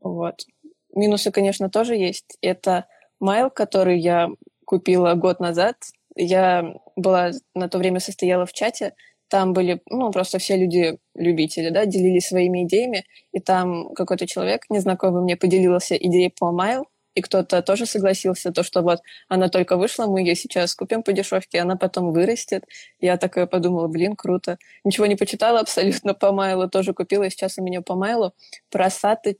Вот. 0.00 0.46
Минусы, 0.94 1.32
конечно, 1.32 1.68
тоже 1.68 1.96
есть. 1.96 2.38
Это 2.40 2.86
майл, 3.18 3.50
который 3.50 3.98
я 3.98 4.28
купила 4.64 5.14
год 5.14 5.40
назад. 5.40 5.76
Я 6.14 6.74
была 6.94 7.30
на 7.54 7.68
то 7.68 7.78
время 7.78 7.98
состояла 7.98 8.46
в 8.46 8.52
чате, 8.52 8.94
там 9.30 9.52
были, 9.52 9.80
ну, 9.88 10.10
просто 10.10 10.38
все 10.38 10.56
люди-любители, 10.56 11.70
да, 11.70 11.86
делились 11.86 12.26
своими 12.26 12.64
идеями, 12.64 13.04
и 13.32 13.38
там 13.38 13.94
какой-то 13.94 14.26
человек 14.26 14.62
незнакомый 14.68 15.22
мне 15.22 15.36
поделился 15.36 15.94
идеей 15.94 16.34
по 16.36 16.50
майл, 16.50 16.86
и 17.14 17.22
кто-то 17.22 17.62
тоже 17.62 17.86
согласился, 17.86 18.52
то, 18.52 18.62
что 18.62 18.82
вот 18.82 19.00
она 19.28 19.48
только 19.48 19.76
вышла, 19.76 20.06
мы 20.06 20.20
ее 20.20 20.34
сейчас 20.34 20.74
купим 20.74 21.02
по 21.02 21.12
дешевке, 21.12 21.60
она 21.60 21.76
потом 21.76 22.12
вырастет. 22.12 22.64
Я 23.00 23.16
такая 23.16 23.46
подумала, 23.46 23.88
блин, 23.88 24.14
круто. 24.14 24.58
Ничего 24.84 25.06
не 25.06 25.16
почитала 25.16 25.60
абсолютно 25.60 26.14
по 26.14 26.32
майлу, 26.32 26.68
тоже 26.68 26.94
купила, 26.94 27.24
и 27.24 27.30
сейчас 27.30 27.58
у 27.58 27.62
меня 27.62 27.82
по 27.82 27.96
майлу 27.96 28.32
просадка, 28.70 29.34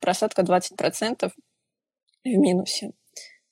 просадка 0.00 0.42
20% 0.42 1.30
в 2.24 2.28
минусе. 2.28 2.92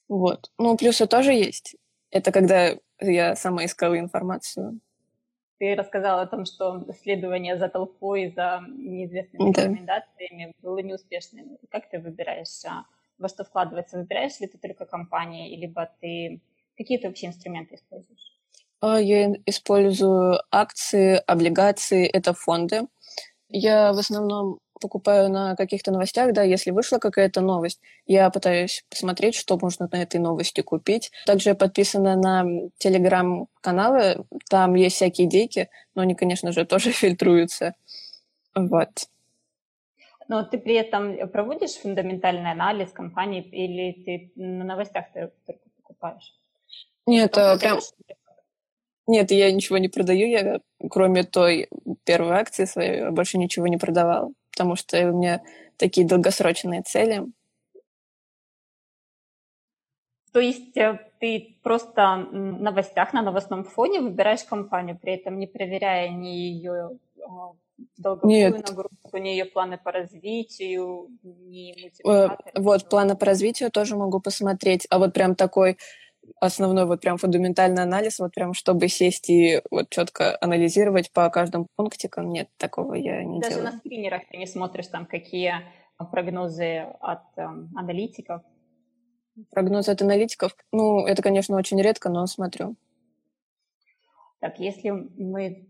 Вот. 0.08 0.50
Ну, 0.58 0.76
плюсы 0.76 1.06
тоже 1.06 1.32
есть. 1.32 1.76
Это 2.10 2.32
когда 2.32 2.76
я 3.00 3.36
сама 3.36 3.64
искала 3.64 3.98
информацию. 3.98 4.80
Ты 5.58 5.74
рассказала 5.74 6.22
о 6.22 6.26
том, 6.26 6.46
что 6.46 6.86
следование 7.02 7.58
за 7.58 7.68
толпой, 7.68 8.32
за 8.34 8.62
неизвестными 8.66 9.52
да. 9.52 9.62
рекомендациями 9.62 10.54
было 10.62 10.78
неуспешным. 10.78 11.58
Как 11.70 11.90
ты 11.90 11.98
выбираешь 11.98 12.64
а, 12.64 12.84
во 13.20 13.28
что 13.28 13.44
вкладываться? 13.44 13.98
Выбираешь 13.98 14.40
ли 14.40 14.46
ты 14.46 14.58
только 14.58 14.86
компании, 14.86 15.56
либо 15.56 15.90
ты 16.00 16.40
какие-то 16.76 17.08
вообще 17.08 17.26
инструменты 17.26 17.76
используешь? 17.76 18.38
А, 18.80 18.98
я 18.98 19.32
использую 19.46 20.40
акции, 20.50 21.22
облигации, 21.26 22.06
это 22.06 22.32
фонды. 22.32 22.86
Я 23.48 23.92
в 23.92 23.98
основном 23.98 24.58
покупаю 24.80 25.28
на 25.28 25.54
каких-то 25.56 25.92
новостях, 25.92 26.32
да, 26.32 26.42
если 26.42 26.70
вышла 26.70 26.98
какая-то 26.98 27.42
новость, 27.42 27.80
я 28.06 28.30
пытаюсь 28.30 28.84
посмотреть, 28.88 29.34
что 29.34 29.58
можно 29.58 29.88
на 29.92 30.02
этой 30.02 30.18
новости 30.18 30.62
купить. 30.62 31.12
Также 31.26 31.50
я 31.50 31.54
подписана 31.54 32.16
на 32.16 32.44
телеграм-каналы, 32.78 34.24
Там 34.48 34.74
есть 34.74 34.96
всякие 34.96 35.26
идейки, 35.26 35.68
но 35.94 36.02
они, 36.02 36.14
конечно 36.14 36.50
же, 36.52 36.64
тоже 36.66 36.92
фильтруются. 36.92 37.74
Вот. 38.54 39.06
Но 40.30 40.44
ты 40.44 40.58
при 40.58 40.76
этом 40.76 41.28
проводишь 41.28 41.72
фундаментальный 41.72 42.52
анализ 42.52 42.92
компании 42.92 43.42
или 43.42 44.04
ты 44.04 44.32
на 44.36 44.64
новостях 44.64 45.06
ты 45.12 45.32
только 45.44 45.62
покупаешь? 45.78 46.38
Нет, 47.04 47.36
а, 47.36 47.58
прям... 47.58 47.80
Нет, 49.08 49.32
я 49.32 49.50
ничего 49.50 49.78
не 49.78 49.88
продаю, 49.88 50.28
я 50.28 50.60
кроме 50.88 51.24
той 51.24 51.68
первой 52.04 52.36
акции 52.36 52.64
своей 52.64 53.10
больше 53.10 53.38
ничего 53.38 53.66
не 53.66 53.76
продавала, 53.76 54.32
потому 54.52 54.76
что 54.76 55.04
у 55.10 55.18
меня 55.18 55.42
такие 55.76 56.06
долгосрочные 56.06 56.82
цели. 56.82 57.24
То 60.32 60.38
есть 60.38 60.76
э, 60.76 61.10
ты 61.18 61.58
просто 61.64 62.28
в 62.30 62.62
новостях, 62.62 63.12
на 63.12 63.22
новостном 63.22 63.64
фоне 63.64 64.00
выбираешь 64.00 64.44
компанию, 64.44 64.96
при 64.96 65.14
этом 65.14 65.40
не 65.40 65.48
проверяя 65.48 66.08
ни 66.08 66.28
ее 66.28 66.90
долговую 67.96 68.30
Нет. 68.30 68.68
нагрузку, 68.68 69.16
ни 69.16 69.28
ее 69.28 69.44
планы 69.44 69.78
по 69.78 69.92
развитию, 69.92 71.08
ни 71.22 71.74
э, 72.04 72.36
Вот, 72.56 72.88
планы 72.88 73.16
по 73.16 73.26
развитию 73.26 73.70
тоже 73.70 73.96
могу 73.96 74.20
посмотреть, 74.20 74.86
а 74.90 74.98
вот 74.98 75.12
прям 75.12 75.34
такой 75.34 75.76
основной 76.40 76.86
вот 76.86 77.00
прям 77.00 77.18
фундаментальный 77.18 77.82
анализ, 77.82 78.18
вот 78.18 78.32
прям 78.32 78.54
чтобы 78.54 78.88
сесть 78.88 79.30
и 79.30 79.60
вот 79.70 79.90
четко 79.90 80.36
анализировать 80.40 81.12
по 81.12 81.28
каждому 81.30 81.66
пунктикам, 81.76 82.30
нет, 82.30 82.48
такого 82.56 82.94
я 82.94 83.24
не 83.24 83.40
Даже 83.40 83.54
делаю. 83.54 83.64
Даже 83.64 83.76
на 83.76 83.80
скринерах 83.80 84.22
ты 84.30 84.36
не 84.36 84.46
смотришь 84.46 84.88
там, 84.88 85.06
какие 85.06 85.54
прогнозы 86.10 86.86
от 87.00 87.22
эм, 87.36 87.70
аналитиков? 87.76 88.42
Прогнозы 89.50 89.92
от 89.92 90.02
аналитиков? 90.02 90.56
Ну, 90.72 91.06
это, 91.06 91.22
конечно, 91.22 91.56
очень 91.56 91.80
редко, 91.80 92.08
но 92.08 92.26
смотрю. 92.26 92.76
Так, 94.40 94.58
если 94.58 94.90
мы 94.90 95.69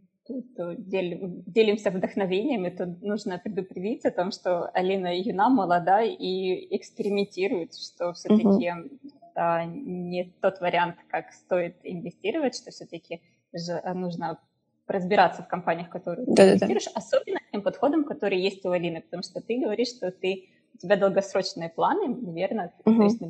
тут 0.57 0.89
делим, 0.89 1.43
делимся 1.47 1.91
вдохновениями, 1.91 2.71
то 2.71 2.87
нужно 2.87 3.39
предупредить 3.39 4.05
о 4.05 4.11
том, 4.11 4.33
что 4.33 4.69
Алина 4.69 5.19
юна, 5.19 5.49
молода 5.49 6.03
и 6.03 6.77
экспериментирует, 6.77 7.75
что 7.75 8.13
все-таки 8.13 8.47
угу. 8.47 8.89
это 9.33 9.65
не 9.67 10.33
тот 10.41 10.61
вариант, 10.61 10.97
как 11.09 11.33
стоит 11.33 11.77
инвестировать, 11.83 12.57
что 12.57 12.71
все-таки 12.71 13.21
же 13.53 13.81
нужно 13.95 14.39
разбираться 14.87 15.43
в 15.43 15.49
компаниях, 15.49 15.89
в 15.89 15.93
которые 15.93 16.27
ты 16.27 16.43
инвестируешь, 16.43 16.89
особенно 16.95 17.39
тем 17.53 17.63
подходом, 17.63 18.05
который 18.05 18.41
есть 18.41 18.65
у 18.65 18.71
Алины, 18.71 19.01
потому 19.01 19.23
что 19.23 19.41
ты 19.41 19.59
говоришь, 19.59 19.89
что 19.89 20.11
ты 20.11 20.49
у 20.75 20.79
тебя 20.79 20.97
долгосрочные 20.97 21.69
планы, 21.69 22.11
угу. 22.11 22.97
то 22.97 23.03
есть 23.07 23.21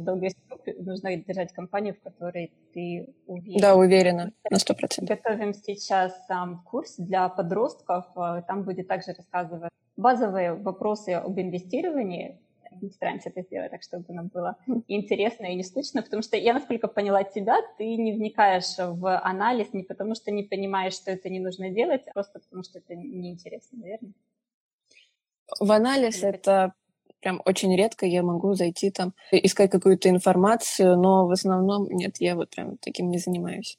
срок 0.46 0.49
нужно 0.78 1.16
держать 1.16 1.52
компанию, 1.52 1.94
в 1.94 2.00
которой 2.00 2.52
ты 2.74 3.14
уверен. 3.26 3.60
Да, 3.60 3.74
уверена, 3.74 4.32
на 4.50 4.58
сто 4.58 4.74
процентов. 4.74 5.18
Готовим 5.18 5.54
сейчас 5.54 6.12
um, 6.30 6.56
курс 6.64 6.96
для 6.98 7.28
подростков, 7.28 8.06
а, 8.14 8.42
там 8.42 8.64
будет 8.64 8.88
также 8.88 9.12
рассказывать 9.12 9.70
базовые 9.96 10.54
вопросы 10.54 11.10
об 11.10 11.38
инвестировании, 11.38 12.38
мы 12.80 12.90
стараемся 12.90 13.30
это 13.30 13.42
сделать 13.42 13.70
так, 13.70 13.82
чтобы 13.82 14.12
нам 14.14 14.28
было 14.28 14.56
интересно 14.88 15.46
и 15.46 15.54
не 15.54 15.64
скучно, 15.64 16.02
потому 16.02 16.22
что 16.22 16.36
я, 16.36 16.54
насколько 16.54 16.88
поняла 16.88 17.24
тебя, 17.24 17.56
ты 17.78 17.96
не 17.96 18.12
вникаешь 18.12 18.76
в 18.78 19.18
анализ 19.18 19.72
не 19.72 19.82
потому, 19.82 20.14
что 20.14 20.30
не 20.30 20.42
понимаешь, 20.42 20.94
что 20.94 21.10
это 21.10 21.28
не 21.28 21.40
нужно 21.40 21.70
делать, 21.70 22.02
а 22.06 22.12
просто 22.12 22.40
потому, 22.40 22.62
что 22.62 22.78
это 22.78 22.94
неинтересно, 22.94 23.78
наверное. 23.78 24.12
В 25.58 25.72
анализ 25.72 26.22
это 26.22 26.72
прям 27.20 27.40
очень 27.44 27.74
редко 27.76 28.06
я 28.06 28.22
могу 28.22 28.54
зайти 28.54 28.90
там, 28.90 29.14
искать 29.30 29.70
какую-то 29.70 30.08
информацию, 30.08 30.96
но 30.96 31.26
в 31.26 31.30
основном 31.30 31.86
нет, 31.88 32.16
я 32.18 32.34
вот 32.34 32.50
прям 32.50 32.76
таким 32.78 33.10
не 33.10 33.18
занимаюсь. 33.18 33.78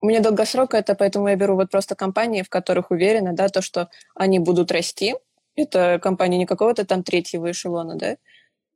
У 0.00 0.06
меня 0.06 0.20
долгосрок 0.20 0.74
это, 0.74 0.94
поэтому 0.94 1.28
я 1.28 1.36
беру 1.36 1.54
вот 1.54 1.70
просто 1.70 1.94
компании, 1.94 2.42
в 2.42 2.48
которых 2.48 2.90
уверена, 2.90 3.34
да, 3.34 3.48
то, 3.48 3.62
что 3.62 3.88
они 4.14 4.40
будут 4.40 4.72
расти. 4.72 5.14
Это 5.54 6.00
компании 6.02 6.38
не 6.38 6.46
какого-то 6.46 6.84
там 6.84 7.04
третьего 7.04 7.50
эшелона, 7.50 7.96
да, 7.96 8.16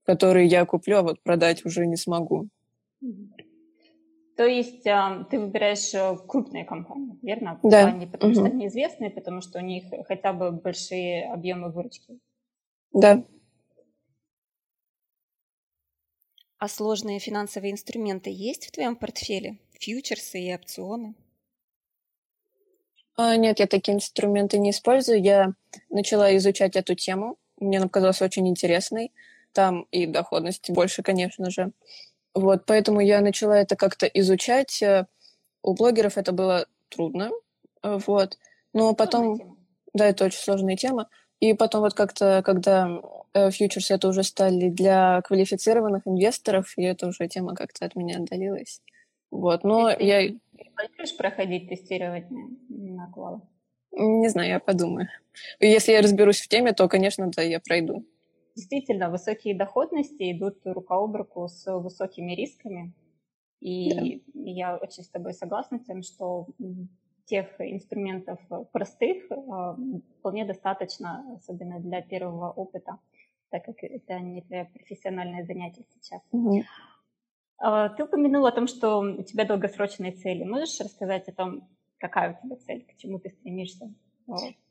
которые 0.05 0.47
я 0.47 0.65
куплю, 0.65 0.99
а 0.99 1.03
вот 1.03 1.21
продать 1.23 1.65
уже 1.65 1.87
не 1.87 1.97
смогу. 1.97 2.49
То 4.37 4.45
есть 4.45 4.87
э, 4.87 5.25
ты 5.31 5.41
выбираешь 5.41 5.95
э, 5.95 6.17
крупные 6.29 6.65
компании, 6.65 7.19
верно? 7.23 7.59
Да. 7.63 7.91
Не 7.91 8.07
потому 8.07 8.33
угу. 8.33 8.41
что 8.41 8.51
они 8.51 8.67
известные, 8.67 9.11
потому 9.11 9.41
что 9.41 9.59
у 9.59 9.63
них 9.63 9.85
хотя 10.07 10.35
бы 10.35 10.53
большие 10.53 11.33
объемы 11.33 11.73
выручки. 11.73 12.19
Да. 12.93 13.25
А 16.59 16.69
сложные 16.69 17.19
финансовые 17.19 17.73
инструменты 17.73 18.31
есть 18.31 18.67
в 18.67 18.71
твоем 18.71 18.97
портфеле? 18.97 19.59
Фьючерсы 19.79 20.41
и 20.41 20.55
опционы? 20.55 21.15
А, 23.17 23.37
нет, 23.37 23.61
я 23.61 23.67
такие 23.67 23.95
инструменты 23.95 24.59
не 24.59 24.71
использую. 24.71 25.23
Я 25.23 25.53
начала 25.91 26.35
изучать 26.37 26.77
эту 26.77 26.95
тему. 26.95 27.39
Мне 27.59 27.79
она 27.79 27.87
показалась 27.87 28.23
очень 28.23 28.49
интересной. 28.49 29.13
Там 29.53 29.83
и 29.91 30.07
доходности 30.07 30.73
больше, 30.73 31.03
конечно 31.03 31.51
же. 31.51 31.73
Вот, 32.35 32.67
поэтому 32.67 33.01
я 33.01 33.21
начала 33.21 33.57
это 33.59 33.77
как-то 33.77 34.07
изучать. 34.07 34.83
У 35.63 35.75
блогеров 35.75 36.19
это 36.19 36.33
было 36.33 36.67
трудно. 36.89 37.31
Вот. 37.83 38.39
Но 38.73 38.95
потом... 38.95 39.59
Да, 39.95 40.07
это 40.07 40.27
очень 40.27 40.41
сложная 40.41 40.77
тема. 40.77 41.09
И 41.41 41.53
потом 41.55 41.83
вот 41.83 41.95
как-то, 41.95 42.43
когда 42.45 43.01
э, 43.35 43.51
фьючерсы 43.51 43.95
это 43.95 44.09
уже 44.09 44.23
стали 44.23 44.71
для 44.71 45.21
квалифицированных 45.23 46.07
инвесторов, 46.07 46.73
и 46.77 46.83
эта 46.83 47.09
уже 47.09 47.29
тема 47.29 47.55
как-то 47.55 47.85
от 47.85 47.95
меня 47.95 48.19
отдалилась. 48.19 48.81
Вот, 49.31 49.65
но 49.65 49.95
Ты 49.95 50.05
я... 50.05 50.35
Планируешь 50.75 51.17
проходить 51.17 51.69
тестирование 51.69 52.27
на 52.69 53.11
квал? 53.13 53.43
Не 53.93 54.29
знаю, 54.29 54.49
я 54.49 54.61
подумаю. 54.61 55.09
Если 55.61 55.93
я 55.93 56.03
разберусь 56.03 56.41
в 56.41 56.49
теме, 56.49 56.73
то, 56.73 56.89
конечно, 56.89 57.31
да, 57.31 57.43
я 57.43 57.61
пройду. 57.61 58.05
Действительно, 58.55 59.11
высокие 59.11 59.55
доходности 59.55 60.33
идут 60.33 60.61
рука 60.65 60.97
об 60.97 61.15
руку 61.17 61.49
с 61.49 61.71
высокими 61.79 62.33
рисками. 62.33 62.95
И 63.61 64.23
да. 64.35 64.41
я 64.43 64.77
очень 64.77 65.03
с 65.03 65.09
тобой 65.09 65.35
согласна 65.35 65.79
тем, 65.79 66.03
что 66.03 66.47
тех 67.27 67.47
инструментов 67.61 68.39
простых 68.73 69.25
а, 69.31 69.77
вполне 70.19 70.45
достаточно, 70.45 71.37
особенно 71.37 71.81
для 71.81 72.01
первого 72.01 72.51
опыта, 72.51 72.99
так 73.51 73.65
как 73.65 73.83
это 73.83 74.19
не 74.21 74.43
твое 74.43 74.65
профессиональное 74.73 75.45
занятие 75.45 75.85
сейчас. 75.95 76.23
Угу. 76.33 76.63
Ты 77.97 78.05
упомянула 78.05 78.51
о 78.51 78.53
том, 78.53 78.67
что 78.67 79.01
у 79.01 79.23
тебя 79.23 79.45
долгосрочные 79.45 80.13
цели. 80.13 80.45
Можешь 80.45 80.79
рассказать 80.81 81.27
о 81.29 81.33
том, 81.33 81.69
какая 81.99 82.33
у 82.33 82.47
тебя 82.47 82.57
цель, 82.57 82.85
к 82.85 82.97
чему 82.97 83.19
ты 83.19 83.31
стремишься? 83.31 83.91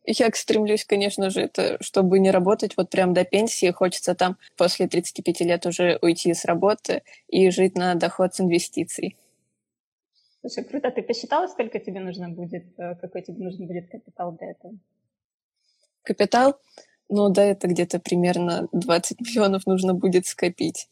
Я 0.05 0.29
стремлюсь, 0.33 0.85
конечно 0.85 1.29
же, 1.29 1.41
это 1.41 1.77
чтобы 1.81 2.19
не 2.19 2.29
работать 2.29 2.77
вот 2.77 2.89
прям 2.89 3.13
до 3.13 3.23
пенсии. 3.23 3.71
Хочется 3.71 4.13
там 4.13 4.37
после 4.55 4.87
35 4.87 5.41
лет 5.41 5.65
уже 5.65 5.97
уйти 6.01 6.33
с 6.33 6.45
работы 6.45 7.03
и 7.27 7.49
жить 7.49 7.75
на 7.75 7.95
доход 7.95 8.35
с 8.35 8.41
инвестиций. 8.41 9.17
Слушай, 10.47 10.63
круто. 10.63 10.91
Ты 10.91 11.01
посчитала, 11.01 11.47
сколько 11.47 11.79
тебе 11.79 11.99
нужно 11.99 12.29
будет, 12.29 12.65
э, 12.77 12.95
какой 13.01 13.23
тебе 13.23 13.43
нужен 13.43 13.65
будет 13.65 13.89
капитал 13.89 14.31
для 14.33 14.51
этого? 14.51 14.77
Капитал? 16.03 16.59
Ну 17.09 17.29
да, 17.29 17.43
это 17.43 17.67
где-то 17.67 17.99
примерно 17.99 18.67
20 18.71 19.21
миллионов 19.21 19.65
нужно 19.65 19.95
будет 19.95 20.27
скопить. 20.27 20.87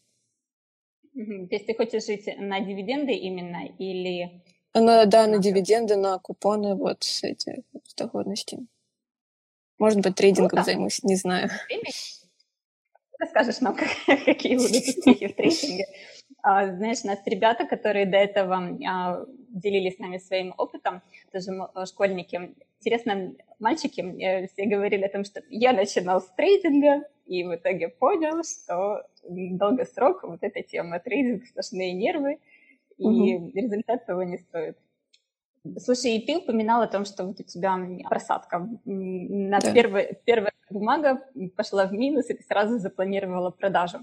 Угу. 1.13 1.47
То 1.49 1.55
есть 1.55 1.67
ты 1.67 1.75
хочешь 1.75 2.05
жить 2.05 2.27
на 2.39 2.61
дивиденды 2.61 3.13
именно 3.13 3.67
или... 3.77 4.41
На, 4.73 5.05
да, 5.05 5.27
на 5.27 5.37
дивиденды, 5.37 5.97
на 5.97 6.17
купоны, 6.17 6.73
вот 6.73 7.03
с 7.03 7.23
эти 7.23 7.63
с 7.85 7.93
доходности. 7.93 8.57
Может 9.77 10.01
быть, 10.01 10.15
трейдингом 10.15 10.49
Круто. 10.49 10.63
займусь, 10.63 11.03
не 11.03 11.15
знаю. 11.15 11.51
Расскажешь 13.19 13.61
нам, 13.61 13.75
какие 14.25 14.55
будут 14.57 14.71
успехи 14.87 15.27
в 15.27 15.35
трейдинге. 15.35 15.85
А, 16.43 16.67
знаешь, 16.67 16.99
у 17.05 17.07
нас 17.07 17.19
ребята, 17.25 17.65
которые 17.65 18.05
до 18.05 18.17
этого 18.17 18.77
а, 18.85 19.25
делились 19.49 19.95
с 19.95 19.99
нами 19.99 20.17
своим 20.17 20.53
опытом, 20.57 21.01
тоже 21.31 21.51
школьники, 21.85 22.53
интересно, 22.79 23.33
мальчики 23.59 24.01
э, 24.01 24.47
все 24.47 24.65
говорили 24.65 25.03
о 25.05 25.09
том, 25.09 25.23
что 25.23 25.41
я 25.49 25.71
начинал 25.71 26.19
с 26.19 26.27
трейдинга, 26.35 27.07
и 27.25 27.45
в 27.45 27.55
итоге 27.55 27.87
понял, 27.87 28.43
что 28.43 29.07
долгосрок 29.23 30.23
вот 30.23 30.39
эта 30.41 30.61
тема 30.63 30.99
трейдинг, 30.99 31.45
сплошные 31.45 31.93
нервы, 31.93 32.39
и 32.97 33.05
угу. 33.05 33.51
результат 33.53 34.05
того 34.05 34.23
не 34.23 34.37
стоит. 34.37 34.77
Слушай, 35.77 36.17
и 36.17 36.25
ты 36.25 36.37
упоминал 36.39 36.81
о 36.81 36.87
том, 36.87 37.05
что 37.05 37.23
вот 37.23 37.39
у 37.39 37.43
тебя 37.43 37.79
просадка. 38.09 38.67
На 38.83 39.59
да. 39.59 39.73
первый, 39.73 40.17
первая 40.25 40.51
бумага 40.69 41.21
пошла 41.55 41.85
в 41.85 41.93
минус, 41.93 42.29
и 42.29 42.33
ты 42.33 42.43
сразу 42.43 42.79
запланировала 42.79 43.49
продажу. 43.49 43.99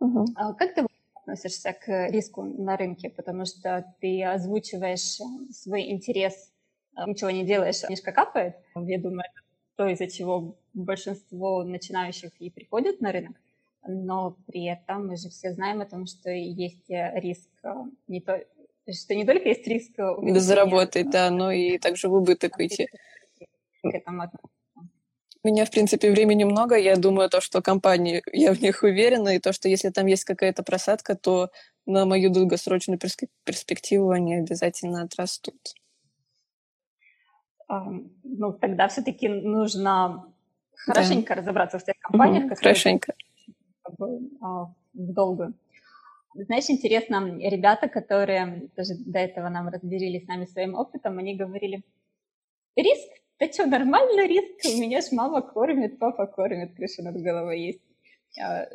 Угу. 0.00 0.26
Как 0.58 0.74
ты 0.74 0.86
относишься 1.22 1.72
к 1.72 2.08
риску 2.08 2.42
на 2.42 2.76
рынке, 2.76 3.08
потому 3.08 3.44
что 3.46 3.84
ты 4.00 4.22
озвучиваешь 4.24 5.20
э, 5.20 5.52
свой 5.52 5.90
интерес, 5.90 6.52
э, 6.96 7.04
ничего 7.06 7.30
не 7.30 7.44
делаешь, 7.44 7.82
книжка 7.82 8.12
капает. 8.12 8.56
Я 8.74 8.98
думаю, 8.98 9.24
это 9.30 9.42
то, 9.76 9.88
из-за 9.88 10.08
чего 10.08 10.56
большинство 10.74 11.62
начинающих 11.64 12.32
и 12.40 12.50
приходят 12.50 13.00
на 13.00 13.12
рынок, 13.12 13.36
но 13.86 14.36
при 14.46 14.66
этом 14.66 15.08
мы 15.08 15.16
же 15.16 15.28
все 15.28 15.52
знаем 15.52 15.80
о 15.80 15.86
том, 15.86 16.06
что 16.06 16.30
есть 16.30 16.90
э, 16.90 17.18
риск 17.20 17.48
не 18.08 18.20
то 18.20 18.44
что 18.90 19.14
не 19.14 19.24
только 19.24 19.48
есть 19.48 19.64
риск 19.68 19.92
заработать, 20.40 21.08
да, 21.08 21.30
но 21.30 21.52
и 21.52 21.78
также 21.78 22.08
в 22.08 22.14
убыток 22.14 22.58
уйти. 22.58 22.88
У 25.44 25.48
меня, 25.48 25.64
в 25.64 25.70
принципе, 25.70 26.10
времени 26.10 26.44
много. 26.44 26.76
Я 26.76 26.96
думаю, 26.96 27.28
то, 27.28 27.40
что 27.40 27.62
компании, 27.62 28.22
я 28.32 28.52
в 28.52 28.60
них 28.60 28.82
уверена, 28.82 29.30
и 29.30 29.40
то, 29.40 29.52
что 29.52 29.68
если 29.68 29.90
там 29.90 30.06
есть 30.06 30.24
какая-то 30.24 30.62
просадка, 30.62 31.16
то 31.16 31.50
на 31.84 32.06
мою 32.06 32.30
долгосрочную 32.30 33.00
перспективу 33.44 34.10
они 34.10 34.36
обязательно 34.36 35.02
отрастут. 35.02 35.74
Ну, 37.68 38.52
тогда 38.52 38.86
все-таки 38.88 39.28
нужно 39.28 40.32
хорошенько 40.74 41.34
да. 41.34 41.40
разобраться 41.40 41.78
в 41.78 41.84
тех 41.84 41.96
компаниях, 42.00 42.44
угу, 42.44 42.50
которые 42.50 42.74
хорошенько. 42.74 43.14
А, 44.40 44.64
в 44.64 44.74
долгую. 44.92 45.54
Знаешь, 46.34 46.70
интересно, 46.70 47.36
ребята, 47.38 47.88
которые 47.88 48.68
тоже 48.76 48.94
до 49.06 49.18
этого 49.18 49.48
нам 49.48 49.68
разделили 49.68 50.18
с 50.18 50.28
нами 50.28 50.46
своим 50.46 50.74
опытом, 50.74 51.18
они 51.18 51.36
говорили, 51.36 51.82
риск, 52.76 53.21
да 53.42 53.52
что, 53.52 53.66
нормально 53.66 54.26
риск, 54.28 54.64
у 54.72 54.80
меня 54.80 55.00
ж 55.00 55.10
мама 55.10 55.42
кормит, 55.42 55.98
папа 55.98 56.26
кормит, 56.26 56.76
крыша 56.76 57.02
над 57.02 57.16
головой 57.16 57.60
есть. 57.60 57.80
А, 58.40 58.66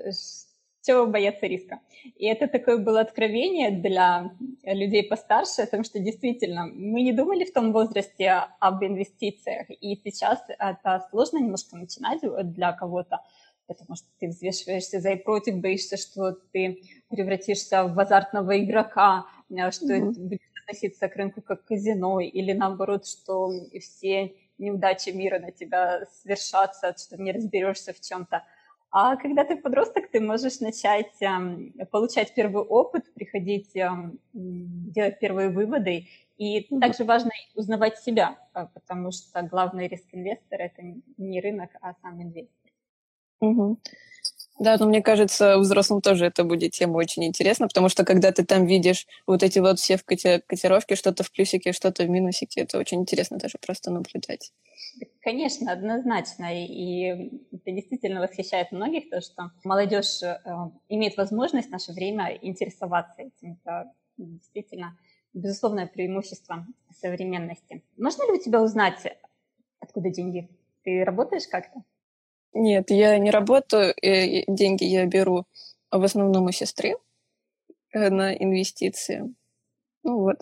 чего 0.85 1.07
бояться 1.07 1.47
риска? 1.47 1.79
И 2.17 2.25
это 2.25 2.47
такое 2.47 2.77
было 2.77 2.99
откровение 2.99 3.71
для 3.71 4.31
людей 4.63 5.03
постарше, 5.03 5.63
потому 5.65 5.85
что 5.85 5.99
действительно 5.99 6.65
мы 6.65 7.01
не 7.01 7.13
думали 7.13 7.45
в 7.45 7.53
том 7.53 7.71
возрасте 7.71 8.29
об 8.59 8.83
инвестициях, 8.83 9.69
и 9.69 9.95
сейчас 10.03 10.43
это 10.59 11.07
сложно 11.11 11.37
немножко 11.37 11.77
начинать 11.77 12.19
для 12.53 12.73
кого-то, 12.73 13.21
потому 13.67 13.95
что 13.95 14.07
ты 14.19 14.27
взвешиваешься 14.27 14.99
за 14.99 15.11
и 15.11 15.15
против, 15.15 15.61
боишься, 15.61 15.95
что 15.95 16.33
ты 16.51 16.81
превратишься 17.09 17.85
в 17.85 17.97
азартного 17.97 18.61
игрока, 18.61 19.27
э, 19.49 19.71
что 19.71 19.93
mm-hmm. 19.93 20.19
будет 20.19 20.41
относиться 20.61 21.07
к 21.07 21.15
рынку 21.15 21.41
как 21.41 21.63
к 21.63 21.67
казино, 21.67 22.19
или 22.19 22.51
наоборот, 22.51 23.07
что 23.07 23.49
все 23.79 24.33
неудачи 24.57 25.09
мира 25.09 25.39
на 25.39 25.51
тебя 25.51 26.05
свершатся, 26.21 26.95
что 26.97 27.21
не 27.21 27.31
разберешься 27.31 27.93
в 27.93 27.99
чем-то. 27.99 28.43
А 28.89 29.17
когда 29.17 29.43
ты 29.43 29.57
подросток, 29.57 30.09
ты 30.11 30.19
можешь 30.21 30.59
начать 30.59 31.21
эм, 31.21 31.73
получать 31.91 32.33
первый 32.33 32.63
опыт, 32.63 33.13
приходить, 33.13 33.75
эм, 33.75 34.19
делать 34.33 35.19
первые 35.19 35.49
выводы. 35.49 36.07
И 36.37 36.61
mm-hmm. 36.61 36.79
также 36.79 37.03
важно 37.03 37.31
узнавать 37.55 37.99
себя, 37.99 38.37
э, 38.53 38.65
потому 38.73 39.11
что 39.11 39.41
главный 39.41 39.87
риск 39.87 40.05
инвестора– 40.13 40.63
это 40.75 40.81
не 41.17 41.41
рынок, 41.41 41.71
а 41.81 41.93
сам 42.01 42.21
инвестор. 42.21 42.71
Угу. 43.39 43.79
Да, 44.59 44.77
но 44.79 44.87
мне 44.87 45.01
кажется, 45.01 45.57
взрослым 45.59 46.01
тоже 46.01 46.25
это 46.25 46.43
будет 46.43 46.71
тема 46.71 46.97
очень 46.97 47.25
интересна, 47.25 47.67
потому 47.67 47.89
что 47.89 48.03
когда 48.03 48.31
ты 48.31 48.43
там 48.43 48.65
видишь 48.65 49.05
вот 49.27 49.43
эти 49.43 49.59
вот 49.59 49.79
все 49.79 49.97
в 49.97 50.03
котировке, 50.03 50.95
что-то 50.95 51.23
в 51.23 51.31
плюсике, 51.31 51.73
что-то 51.73 52.03
в 52.03 52.09
минусике, 52.09 52.61
это 52.61 52.79
очень 52.79 53.01
интересно 53.01 53.37
даже 53.37 53.57
просто 53.59 53.91
наблюдать. 53.91 54.51
Конечно, 55.21 55.71
однозначно. 55.71 56.47
И 56.65 57.29
это 57.51 57.71
действительно 57.71 58.19
восхищает 58.19 58.71
многих, 58.71 59.09
то, 59.09 59.21
что 59.21 59.51
молодежь 59.63 60.23
э, 60.23 60.39
имеет 60.89 61.17
возможность 61.17 61.67
в 61.67 61.71
наше 61.71 61.91
время 61.91 62.35
интересоваться 62.41 63.21
этим. 63.21 63.59
Это 63.63 63.91
действительно 64.17 64.97
безусловное 65.33 65.85
преимущество 65.85 66.65
современности. 66.99 67.83
Можно 67.97 68.23
ли 68.23 68.39
у 68.39 68.41
тебя 68.41 68.61
узнать, 68.61 69.03
откуда 69.79 70.09
деньги? 70.09 70.49
Ты 70.83 71.03
работаешь 71.03 71.47
как-то? 71.47 71.83
Нет, 72.59 72.89
я 72.89 73.19
не 73.19 73.29
работаю, 73.29 73.93
деньги 74.01 74.83
я 74.83 75.05
беру 75.05 75.45
в 75.91 76.03
основном 76.03 76.45
у 76.45 76.51
сестры 76.51 76.95
э, 77.93 78.09
на 78.09 78.33
инвестиции. 78.33 79.31
Ну 80.01 80.21
вот. 80.21 80.37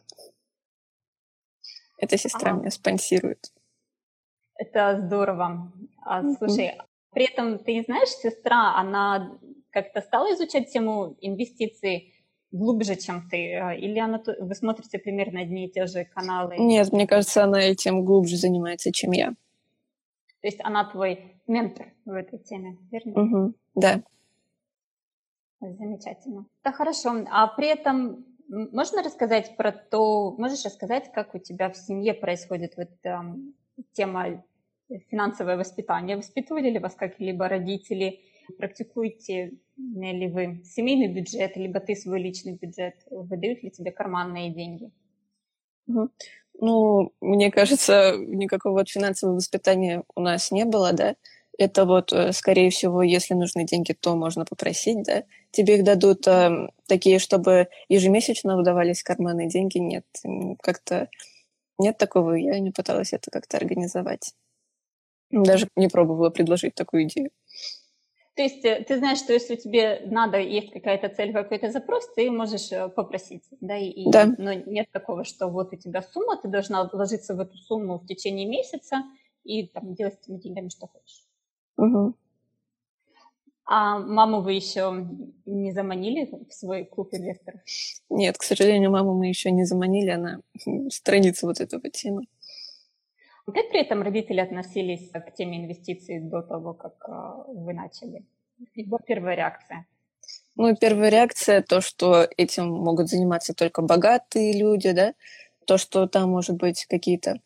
Эта 1.98 2.18
сестра 2.18 2.52
ага. 2.52 2.60
меня 2.62 2.72
спонсирует. 2.72 3.52
Это 4.56 5.02
здорово. 5.06 5.74
А, 6.06 6.24
слушай, 6.36 6.78
при 7.12 7.26
этом 7.26 7.60
ты 7.60 7.84
знаешь, 7.86 8.10
сестра, 8.10 8.76
она 8.78 9.38
как-то 9.72 10.00
стала 10.00 10.34
изучать 10.34 10.72
тему 10.72 11.18
инвестиций 11.20 12.14
глубже, 12.52 12.96
чем 12.96 13.28
ты? 13.30 13.60
Или 13.78 14.00
она, 14.00 14.24
вы 14.40 14.56
смотрите 14.56 15.00
примерно 15.00 15.42
одни 15.42 15.68
и 15.68 15.70
те 15.70 15.86
же 15.86 16.06
каналы? 16.06 16.56
Нет, 16.58 16.94
мне 16.94 17.08
кажется, 17.08 17.44
она 17.44 17.60
этим 17.60 18.06
глубже 18.06 18.38
занимается, 18.38 18.94
чем 18.94 19.12
я. 19.12 19.34
То 20.46 20.50
есть 20.50 20.62
она 20.64 20.88
твой 20.88 21.42
ментор 21.48 21.88
в 22.06 22.12
этой 22.12 22.38
теме, 22.38 22.78
верно? 22.92 23.20
Угу, 23.20 23.54
да. 23.74 24.04
Замечательно. 25.60 26.46
Да, 26.64 26.72
хорошо. 26.72 27.26
А 27.32 27.48
при 27.48 27.68
этом 27.68 28.24
можно 28.48 29.02
рассказать 29.02 29.58
про 29.58 29.72
то, 29.72 30.36
можешь 30.38 30.64
рассказать, 30.64 31.12
как 31.14 31.34
у 31.34 31.40
тебя 31.40 31.72
в 31.72 31.76
семье 31.76 32.14
происходит 32.14 32.78
вот 32.78 32.92
э, 33.06 33.18
тема 33.94 34.46
финансовое 35.10 35.58
воспитание? 35.58 36.16
Воспитывали 36.16 36.70
ли 36.70 36.78
вас 36.78 36.94
как-либо 36.94 37.48
родители? 37.48 38.20
Практикуете 38.60 39.58
ли 39.76 40.28
вы 40.28 40.62
семейный 40.64 41.12
бюджет, 41.12 41.58
либо 41.58 41.80
ты 41.80 41.96
свой 41.96 42.22
личный 42.22 42.54
бюджет? 42.54 43.04
Выдают 43.10 43.64
ли 43.64 43.72
тебе 43.72 43.92
карманные 43.92 44.54
деньги? 44.54 44.92
Угу. 45.88 46.12
Ну, 46.60 47.12
мне 47.22 47.52
кажется, 47.52 48.14
никакого 48.18 48.80
вот 48.80 48.90
финансового 48.90 49.36
воспитания 49.36 50.04
у 50.16 50.22
нас 50.22 50.52
не 50.52 50.66
было, 50.66 50.94
да. 50.94 51.16
Это 51.58 51.86
вот, 51.86 52.12
э, 52.14 52.32
скорее 52.34 52.70
всего, 52.70 53.02
если 53.02 53.34
нужны 53.34 53.66
деньги, 53.66 53.94
то 53.94 54.16
можно 54.16 54.46
попросить, 54.46 55.04
да. 55.04 55.24
Тебе 55.52 55.76
их 55.78 55.84
дадут 55.84 56.28
э, 56.28 56.70
такие, 56.88 57.20
чтобы 57.20 57.68
ежемесячно 57.90 58.58
выдавались 58.58 59.04
карманные 59.04 59.48
деньги. 59.50 59.78
Нет, 59.80 60.06
как-то 60.62 61.10
нет 61.80 61.98
такого. 61.98 62.34
Я 62.34 62.60
не 62.60 62.72
пыталась 62.72 63.14
это 63.14 63.32
как-то 63.32 63.58
организовать. 63.58 64.34
Даже 65.32 65.68
не 65.76 65.88
пробовала 65.90 66.30
предложить 66.30 66.76
такую 66.76 67.04
идею. 67.06 67.32
То 68.36 68.42
есть 68.42 68.66
э, 68.66 68.84
ты 68.86 68.98
знаешь, 68.98 69.20
что 69.20 69.32
если 69.32 69.56
тебе 69.56 70.02
надо, 70.06 70.38
есть 70.38 70.72
какая-то 70.72 71.08
цель, 71.10 71.32
какой-то 71.32 71.72
запрос, 71.72 72.08
ты 72.16 72.30
можешь 72.30 72.72
э, 72.72 72.90
попросить, 72.90 73.44
да, 73.62 73.78
и, 73.78 74.10
да. 74.12 74.34
но 74.38 74.54
нет 74.54 74.92
такого, 74.92 75.24
что 75.24 75.48
вот 75.48 75.74
у 75.74 75.78
тебя 75.78 76.02
сумма, 76.02 76.38
ты 76.38 76.50
должна 76.50 76.84
вложиться 76.92 77.34
в 77.34 77.40
эту 77.40 77.58
сумму 77.58 77.98
в 77.98 78.06
течение 78.06 78.46
месяца 78.46 79.04
и 79.46 79.68
там 79.68 79.94
делать 79.94 80.16
с 80.16 80.24
этими 80.24 80.38
деньгами 80.38 80.70
что 80.70 80.88
хочешь. 80.88 81.24
Угу. 81.78 82.14
А 83.68 84.00
маму 84.00 84.42
вы 84.42 84.54
еще 84.54 85.08
не 85.46 85.72
заманили 85.72 86.30
в 86.48 86.54
свой 86.54 86.86
клуб 86.86 87.14
инвесторов? 87.14 87.62
Нет, 88.10 88.38
к 88.38 88.44
сожалению, 88.44 88.92
маму 88.92 89.16
мы 89.16 89.28
еще 89.28 89.50
не 89.50 89.64
заманили, 89.64 90.10
она 90.10 90.42
страница 90.90 91.48
вот 91.48 91.62
этого 91.62 91.90
темы. 91.90 92.26
Как 93.46 93.70
при 93.70 93.82
этом 93.82 94.02
родители 94.02 94.40
относились 94.40 95.12
к 95.12 95.32
теме 95.34 95.64
инвестиций 95.64 96.20
до 96.20 96.42
того, 96.42 96.74
как 96.74 96.96
э, 97.08 97.52
вы 97.54 97.74
начали? 97.74 98.26
Его 98.74 99.00
первая 99.06 99.36
реакция? 99.36 99.86
Ну, 100.56 100.76
первая 100.76 101.10
реакция 101.10 101.62
то, 101.62 101.80
что 101.82 102.28
этим 102.38 102.70
могут 102.70 103.10
заниматься 103.10 103.54
только 103.54 103.82
богатые 103.82 104.58
люди, 104.58 104.92
да, 104.92 105.14
то, 105.68 105.78
что 105.78 106.08
там 106.08 106.32
может 106.32 106.56
быть 106.56 106.86
какие-то 106.86 107.40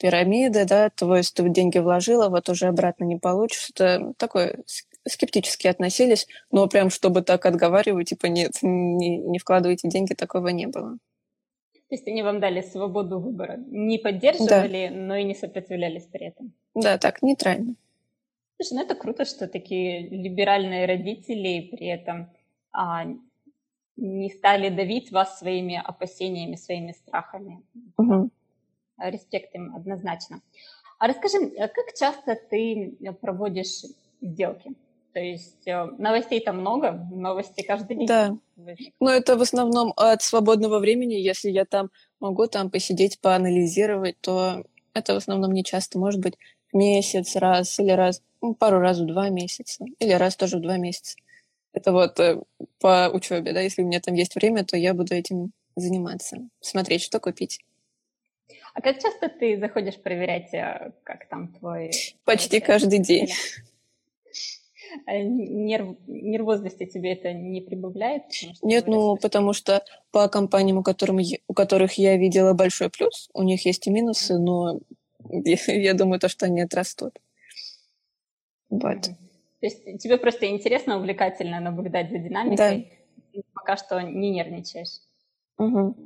пирамиды, 0.00 0.64
да, 0.64 0.90
то 0.90 1.14
есть 1.14 1.34
ты 1.34 1.48
деньги 1.48 1.78
вложила, 1.78 2.28
вот 2.28 2.48
уже 2.48 2.66
обратно 2.66 3.04
не 3.04 3.16
получишь. 3.16 3.70
Это 3.70 4.12
такое 4.16 4.64
скептически 5.06 5.68
относились, 5.68 6.26
но 6.50 6.66
прям 6.66 6.90
чтобы 6.90 7.22
так 7.22 7.46
отговаривать, 7.46 8.08
типа 8.08 8.26
нет, 8.26 8.52
не, 8.62 9.18
не 9.18 9.38
вкладывайте 9.38 9.88
деньги, 9.88 10.14
такого 10.14 10.48
не 10.48 10.66
было. 10.66 10.98
То 11.94 11.96
есть 11.96 12.08
они 12.08 12.24
вам 12.24 12.40
дали 12.40 12.60
свободу 12.60 13.20
выбора, 13.20 13.56
не 13.68 13.98
поддерживали, 13.98 14.88
да. 14.88 14.96
но 14.96 15.14
и 15.14 15.22
не 15.22 15.34
сопротивлялись 15.36 16.06
при 16.06 16.26
этом. 16.26 16.52
Да, 16.74 16.98
так, 16.98 17.22
нейтрально. 17.22 17.76
Слушай, 18.56 18.78
ну 18.78 18.82
это 18.82 18.96
круто, 18.96 19.24
что 19.24 19.46
такие 19.46 20.08
либеральные 20.08 20.86
родители 20.86 21.68
при 21.70 21.86
этом 21.86 22.32
а, 22.72 23.04
не 23.96 24.28
стали 24.30 24.70
давить 24.70 25.12
вас 25.12 25.38
своими 25.38 25.80
опасениями, 25.84 26.56
своими 26.56 26.90
страхами. 26.90 27.62
Угу. 27.96 28.28
Респект 28.98 29.54
им 29.54 29.76
однозначно. 29.76 30.40
А 30.98 31.06
расскажи, 31.06 31.38
а 31.56 31.68
как 31.68 31.94
часто 31.96 32.34
ты 32.34 32.98
проводишь 33.20 33.84
сделки? 34.20 34.72
То 35.14 35.20
есть 35.20 35.66
э, 35.68 35.86
новостей 35.98 36.40
там 36.40 36.58
много, 36.58 36.90
новости 37.12 37.62
каждый 37.62 37.96
день. 37.98 38.06
Да. 38.06 38.36
Но 38.98 39.10
это 39.10 39.36
в 39.36 39.42
основном 39.42 39.92
от 39.96 40.22
свободного 40.22 40.80
времени. 40.80 41.14
Если 41.14 41.50
я 41.50 41.64
там 41.64 41.90
могу 42.18 42.48
там 42.48 42.68
посидеть, 42.68 43.20
поанализировать, 43.20 44.16
то 44.20 44.64
это 44.92 45.14
в 45.14 45.18
основном 45.18 45.52
не 45.52 45.62
часто. 45.62 46.00
Может 46.00 46.20
быть, 46.20 46.34
месяц 46.72 47.36
раз 47.36 47.78
или 47.78 47.92
раз, 47.92 48.22
ну, 48.42 48.54
пару 48.54 48.80
раз 48.80 48.98
в 48.98 49.06
два 49.06 49.28
месяца. 49.28 49.84
Или 50.00 50.12
раз 50.14 50.34
тоже 50.34 50.58
в 50.58 50.62
два 50.62 50.78
месяца. 50.78 51.16
Это 51.72 51.92
вот 51.92 52.18
э, 52.18 52.42
по 52.80 53.08
учебе, 53.12 53.52
да, 53.52 53.60
если 53.60 53.82
у 53.82 53.86
меня 53.86 54.00
там 54.00 54.14
есть 54.14 54.34
время, 54.34 54.64
то 54.64 54.76
я 54.76 54.94
буду 54.94 55.14
этим 55.14 55.52
заниматься, 55.76 56.38
смотреть, 56.60 57.02
что 57.02 57.20
купить. 57.20 57.60
А 58.74 58.80
как 58.80 59.00
часто 59.00 59.28
ты 59.28 59.58
заходишь 59.60 59.96
проверять, 59.96 60.52
э, 60.52 60.90
как 61.04 61.28
там 61.28 61.52
твой... 61.52 61.92
Почти 62.24 62.58
каждый 62.58 62.98
день. 62.98 63.28
А 65.06 65.18
нерв, 65.18 65.96
нервозности 66.06 66.86
тебе 66.86 67.12
это 67.12 67.32
не 67.32 67.60
прибавляет? 67.60 68.24
Нет, 68.62 68.86
ну, 68.86 69.16
потому 69.16 69.52
что 69.52 69.84
по 70.10 70.28
компаниям, 70.28 70.78
у, 70.78 70.82
которым, 70.82 71.18
у 71.48 71.54
которых 71.54 71.94
я 71.94 72.16
видела 72.16 72.54
большой 72.54 72.90
плюс, 72.90 73.28
у 73.34 73.42
них 73.42 73.64
есть 73.66 73.86
и 73.86 73.90
минусы, 73.90 74.38
но 74.38 74.80
я, 75.28 75.56
я 75.66 75.94
думаю, 75.94 76.20
то, 76.20 76.28
что 76.28 76.46
они 76.46 76.60
отрастут. 76.62 77.18
Вот. 78.70 79.02
То 79.02 79.66
есть 79.66 79.84
тебе 79.98 80.18
просто 80.18 80.46
интересно, 80.46 80.98
увлекательно 80.98 81.60
наблюдать 81.60 82.10
за 82.10 82.18
динамикой, 82.18 82.92
да. 83.32 83.40
пока 83.54 83.76
что 83.76 84.00
не 84.00 84.30
нервничаешь. 84.30 85.00
Угу. 85.58 85.96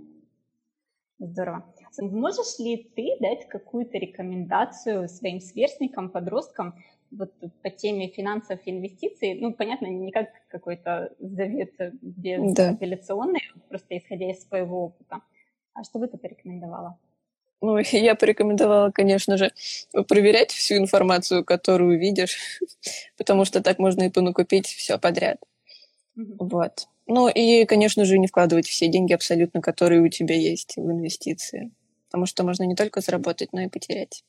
Здорово. 1.19 1.65
Можешь 2.01 2.59
ли 2.61 2.91
ты 2.95 3.17
дать 3.19 3.49
какую-то 3.49 3.99
рекомендацию 3.99 5.09
своим 5.09 5.41
сверстникам, 5.41 6.11
подросткам 6.11 6.77
вот 7.11 7.33
по 7.63 7.71
теме 7.71 8.09
финансов 8.09 8.61
и 8.65 8.71
инвестиций? 8.71 9.35
Ну, 9.41 9.53
понятно, 9.53 9.87
не 9.87 10.13
как 10.13 10.29
какой-то 10.49 11.15
завет 11.19 11.73
безапелляционный, 12.01 13.43
да. 13.55 13.61
просто 13.69 13.97
исходя 13.97 14.31
из 14.31 14.47
своего 14.47 14.85
опыта. 14.85 15.21
А 15.75 15.85
что 15.85 15.99
бы 15.99 16.09
ты 16.09 16.19
порекомендовала? 16.19 16.99
Ну, 17.61 17.79
я 17.93 18.15
порекомендовала, 18.15 18.91
конечно 18.91 19.37
же, 19.37 19.53
проверять 20.09 20.53
всю 20.53 20.77
информацию, 20.77 21.45
которую 21.45 21.99
видишь, 21.99 22.61
потому 23.17 23.45
что 23.45 23.63
так 23.63 23.79
можно 23.79 24.05
и 24.05 24.11
понакупить 24.11 24.67
все 24.67 24.99
подряд. 24.99 25.39
Mm-hmm. 26.17 26.37
Вот. 26.39 26.89
Ну 27.07 27.29
и, 27.29 27.65
конечно 27.65 28.05
же, 28.05 28.19
не 28.19 28.27
вкладывать 28.27 28.69
все 28.69 28.89
деньги 28.89 29.15
абсолютно, 29.15 29.63
которые 29.63 30.03
у 30.03 30.09
тебя 30.09 30.35
есть 30.35 30.77
в 30.77 30.91
инвестиции, 30.91 31.71
потому 32.09 32.27
что 32.27 32.45
можно 32.45 32.65
не 32.65 32.75
только 32.75 33.01
заработать, 33.01 33.53
но 33.53 33.63
и 33.63 33.69
потерять. 33.69 34.25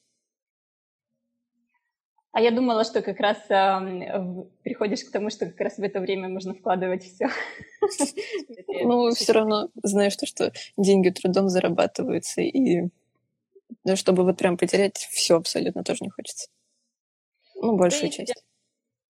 А 2.39 2.41
я 2.41 2.52
думала, 2.52 2.86
что 2.86 3.02
как 3.02 3.19
раз 3.19 3.38
э, 3.49 4.45
приходишь 4.63 5.04
к 5.04 5.12
тому, 5.12 5.30
что 5.30 5.47
как 5.47 5.60
раз 5.60 5.78
в 5.78 5.84
это 5.84 5.99
время 5.99 6.30
можно 6.30 6.54
вкладывать 6.54 7.04
все. 7.04 7.28
Ну, 8.82 9.12
все 9.12 9.34
равно 9.34 9.67
знаешь, 9.84 10.13
что 10.13 10.54
деньги 10.78 11.10
трудом 11.10 11.49
зарабатываются, 11.49 12.39
и 12.39 12.88
да, 13.84 13.97
чтобы 13.97 14.23
вот 14.23 14.38
прям 14.38 14.56
потерять 14.56 14.95
все 15.12 15.36
абсолютно 15.36 15.84
тоже 15.84 16.06
не 16.06 16.10
хочется. 16.10 16.47
Ну, 17.56 17.75
большую 17.75 18.10
часть. 18.10 18.41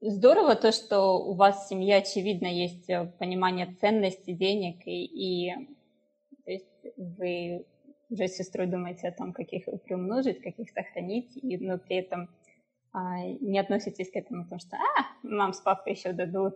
Здорово 0.02 0.56
то, 0.56 0.72
что 0.72 1.20
у 1.20 1.36
вас 1.36 1.66
в 1.66 1.70
семье, 1.70 1.98
очевидно, 1.98 2.48
есть 2.48 2.90
э, 2.90 3.14
понимание 3.20 3.76
ценности 3.80 4.32
денег, 4.32 4.88
и, 4.88 5.06
и 5.06 5.54
то 6.46 6.52
есть 6.52 6.66
вы 6.98 7.64
уже 8.10 8.28
с 8.28 8.38
сестрой 8.38 8.66
думаете 8.66 9.08
о 9.08 9.12
том, 9.12 9.34
как 9.34 9.50
их 9.50 9.66
приумножить, 9.86 10.42
как 10.42 10.58
их 10.58 10.72
сохранить, 10.72 11.38
и, 11.38 11.60
но 11.60 11.78
при 11.78 11.98
этом 11.98 12.28
не 12.94 13.60
относитесь 13.60 14.12
к 14.12 14.16
этому, 14.16 14.44
потому 14.44 14.60
что, 14.60 14.78
а, 14.78 15.06
мам 15.24 15.54
с 15.54 15.62
папой 15.62 15.94
еще 15.94 16.12
дадут, 16.14 16.56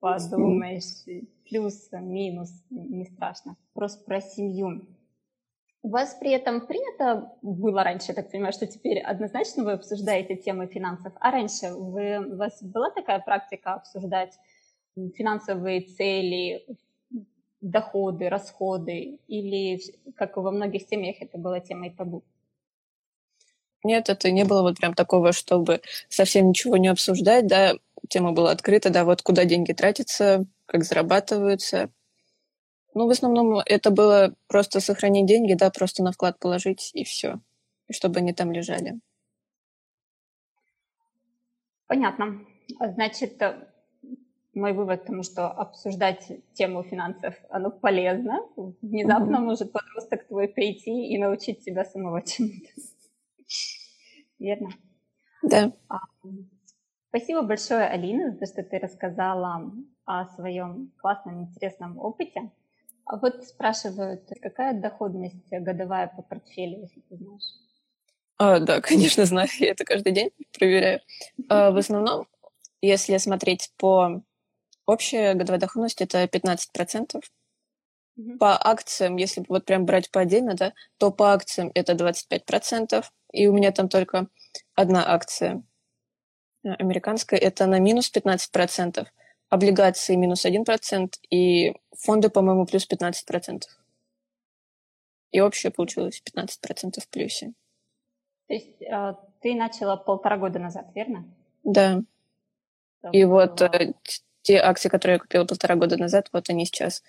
подумаешь, 0.00 1.04
плюс, 1.48 1.88
минус, 1.92 2.50
не 2.70 3.04
страшно. 3.06 3.56
Просто 3.72 4.04
про 4.04 4.20
семью. 4.20 4.86
У 5.84 5.88
вас 5.88 6.14
при 6.14 6.30
этом 6.30 6.66
принято 6.66 7.32
было 7.42 7.82
раньше, 7.82 8.06
я 8.08 8.14
так 8.14 8.30
понимаю, 8.30 8.52
что 8.52 8.66
теперь 8.66 9.00
однозначно 9.00 9.64
вы 9.64 9.72
обсуждаете 9.72 10.36
темы 10.36 10.68
финансов, 10.68 11.12
а 11.18 11.32
раньше 11.32 11.72
вы, 11.74 12.18
у 12.18 12.36
вас 12.36 12.62
была 12.62 12.90
такая 12.90 13.18
практика 13.18 13.74
обсуждать 13.74 14.38
финансовые 14.94 15.80
цели, 15.80 16.64
доходы, 17.60 18.28
расходы, 18.28 19.18
или, 19.26 19.80
как 20.16 20.36
во 20.36 20.50
многих 20.50 20.82
семьях, 20.82 21.16
это 21.20 21.38
была 21.38 21.60
темой 21.60 21.90
табу? 21.90 22.22
Нет, 23.84 24.08
это 24.08 24.30
не 24.30 24.44
было 24.44 24.62
вот 24.62 24.78
прям 24.78 24.94
такого, 24.94 25.32
чтобы 25.32 25.80
совсем 26.08 26.48
ничего 26.48 26.76
не 26.76 26.88
обсуждать, 26.88 27.46
да, 27.46 27.74
тема 28.08 28.32
была 28.32 28.52
открыта, 28.52 28.90
да, 28.90 29.04
вот 29.04 29.22
куда 29.22 29.44
деньги 29.44 29.72
тратятся, 29.72 30.46
как 30.66 30.84
зарабатываются, 30.84 31.90
ну, 32.94 33.06
в 33.06 33.10
основном 33.10 33.58
это 33.64 33.90
было 33.90 34.34
просто 34.48 34.80
сохранить 34.80 35.26
деньги, 35.26 35.54
да, 35.54 35.70
просто 35.70 36.02
на 36.02 36.12
вклад 36.12 36.38
положить 36.38 36.90
и 36.92 37.04
все, 37.04 37.40
и 37.88 37.92
чтобы 37.92 38.18
они 38.18 38.34
там 38.34 38.52
лежали. 38.52 39.00
Понятно. 41.86 42.44
Значит, 42.78 43.40
э, 43.40 43.66
мой 44.54 44.72
вывод 44.72 45.02
к 45.02 45.06
тому, 45.06 45.22
что 45.22 45.48
обсуждать 45.48 46.26
тему 46.52 46.82
финансов, 46.82 47.34
оно 47.48 47.70
полезно. 47.70 48.40
Внезапно 48.82 49.36
mm-hmm. 49.36 49.40
может 49.40 49.72
подросток 49.72 50.26
твой 50.26 50.48
прийти 50.48 51.08
и 51.08 51.18
научить 51.18 51.64
тебя 51.64 51.84
самого 51.84 52.22
чему-то. 52.22 52.68
Верно? 54.38 54.70
Да. 55.42 55.72
А, 55.88 55.98
спасибо 57.08 57.42
большое, 57.42 57.84
Алина, 57.84 58.32
за 58.32 58.38
то, 58.38 58.46
что 58.46 58.62
ты 58.62 58.78
рассказала 58.78 59.72
о 60.04 60.26
своем 60.26 60.92
классном, 60.98 61.42
интересном 61.42 61.98
опыте. 61.98 62.50
А 63.04 63.16
вот 63.16 63.44
спрашивают, 63.44 64.28
какая 64.40 64.80
доходность 64.80 65.48
годовая 65.50 66.08
по 66.08 66.22
портфелю, 66.22 66.80
если 66.82 67.00
ты 67.00 67.16
знаешь? 67.16 67.42
А, 68.38 68.58
да, 68.58 68.80
конечно, 68.80 69.24
знаю. 69.24 69.48
Я 69.58 69.70
это 69.70 69.84
каждый 69.84 70.12
день 70.12 70.30
проверяю. 70.52 71.00
А, 71.48 71.70
в 71.70 71.76
основном, 71.76 72.26
если 72.80 73.16
смотреть 73.18 73.72
по 73.76 74.22
общей 74.86 75.34
годовой 75.34 75.60
доходности, 75.60 76.04
это 76.04 76.24
15%. 76.24 77.22
Mm-hmm. 78.18 78.38
По 78.38 78.58
акциям, 78.60 79.16
если 79.16 79.44
вот 79.48 79.64
прям 79.64 79.86
брать 79.86 80.10
по 80.10 80.20
отдельно, 80.20 80.54
да, 80.54 80.74
то 80.98 81.10
по 81.10 81.32
акциям 81.32 81.70
это 81.74 81.94
25%. 81.94 83.04
И 83.32 83.46
у 83.46 83.52
меня 83.52 83.72
там 83.72 83.88
только 83.88 84.28
одна 84.74 85.04
акция 85.12 85.62
американская, 86.62 87.40
это 87.40 87.66
на 87.66 87.80
минус 87.80 88.12
15% 88.14 89.06
облигации 89.52 90.14
минус 90.14 90.46
1%, 90.46 91.12
и 91.28 91.74
фонды, 91.94 92.30
по-моему, 92.30 92.64
плюс 92.64 92.88
15%. 92.88 93.64
И 95.32 95.40
общее 95.40 95.70
получилось 95.70 96.22
15% 96.24 97.00
в 97.00 97.08
плюсе. 97.08 97.52
То 98.48 98.54
есть 98.54 98.80
э, 98.80 99.14
ты 99.42 99.54
начала 99.54 99.96
полтора 99.96 100.38
года 100.38 100.58
назад, 100.58 100.86
верно? 100.94 101.24
Да. 101.64 102.02
Так, 103.02 103.14
и 103.14 103.24
вот 103.24 103.60
э, 103.60 103.92
те 104.40 104.56
акции, 104.56 104.88
которые 104.88 105.16
я 105.16 105.20
купила 105.20 105.44
полтора 105.44 105.76
года 105.76 105.98
назад, 105.98 106.30
вот 106.32 106.48
они 106.48 106.64
сейчас 106.64 107.02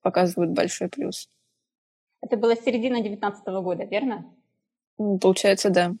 показывают 0.00 0.52
большой 0.52 0.88
плюс. 0.88 1.28
Это 2.22 2.38
было 2.38 2.56
середина 2.56 3.02
2019 3.02 3.46
года, 3.62 3.84
верно? 3.84 4.24
Получается, 5.20 5.70
да. 5.70 5.92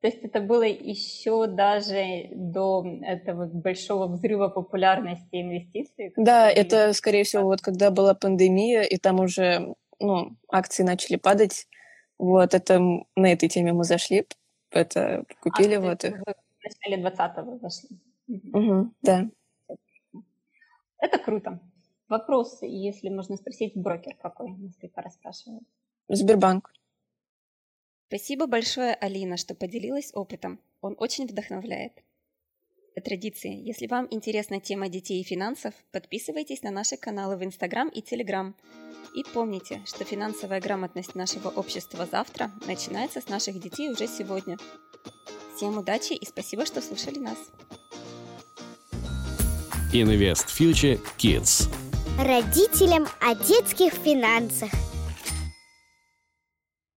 То 0.00 0.08
есть 0.08 0.18
это 0.22 0.40
было 0.40 0.64
еще 0.64 1.46
даже 1.46 2.28
до 2.32 2.84
этого 3.02 3.46
большого 3.46 4.08
взрыва 4.08 4.48
популярности 4.48 5.28
инвестиций? 5.40 6.12
Да, 6.16 6.50
это, 6.50 6.92
скорее 6.92 7.22
всего, 7.22 7.44
вот 7.44 7.60
когда 7.60 7.92
была 7.92 8.14
пандемия, 8.14 8.82
и 8.82 8.96
там 8.96 9.20
уже 9.20 9.74
ну, 10.00 10.36
акции 10.48 10.82
начали 10.82 11.16
падать. 11.16 11.68
Вот 12.18 12.54
это 12.54 12.80
на 13.14 13.32
этой 13.32 13.48
теме 13.48 13.72
мы 13.72 13.84
зашли, 13.84 14.26
это 14.70 15.24
купили. 15.40 15.74
А, 15.74 15.80
вот 15.80 16.04
их. 16.04 16.20
В 16.20 16.64
начале 16.64 17.02
20-го 17.04 17.58
зашли. 17.58 17.90
Угу, 18.26 18.92
да. 19.02 19.28
Это 20.98 21.18
круто. 21.18 21.60
Вопрос, 22.08 22.58
если 22.62 23.08
можно 23.08 23.36
спросить, 23.36 23.76
брокер 23.76 24.16
какой? 24.20 24.50
Несколько 24.50 25.00
раз 25.00 25.14
спрашивают. 25.14 25.62
Сбербанк. 26.08 26.72
Спасибо 28.12 28.46
большое, 28.46 28.92
Алина, 28.92 29.38
что 29.38 29.54
поделилась 29.54 30.10
опытом. 30.12 30.60
Он 30.82 30.94
очень 30.98 31.26
вдохновляет. 31.26 31.94
По 32.94 33.00
традиции, 33.00 33.54
если 33.66 33.86
вам 33.86 34.06
интересна 34.10 34.60
тема 34.60 34.90
детей 34.90 35.22
и 35.22 35.24
финансов, 35.24 35.72
подписывайтесь 35.92 36.62
на 36.62 36.70
наши 36.70 36.98
каналы 36.98 37.38
в 37.38 37.42
Инстаграм 37.42 37.88
и 37.88 38.02
Телеграм. 38.02 38.54
И 39.16 39.24
помните, 39.32 39.80
что 39.86 40.04
финансовая 40.04 40.60
грамотность 40.60 41.14
нашего 41.14 41.48
общества 41.48 42.04
завтра 42.04 42.50
начинается 42.66 43.22
с 43.22 43.30
наших 43.30 43.58
детей 43.58 43.88
уже 43.88 44.06
сегодня. 44.06 44.58
Всем 45.56 45.78
удачи 45.78 46.12
и 46.12 46.26
спасибо, 46.26 46.66
что 46.66 46.82
слушали 46.82 47.18
нас. 47.18 47.38
Invest 49.94 50.48
Future 50.48 51.00
Kids. 51.16 51.66
Родителям 52.18 53.08
о 53.22 53.34
детских 53.34 53.94
финансах. 53.94 54.70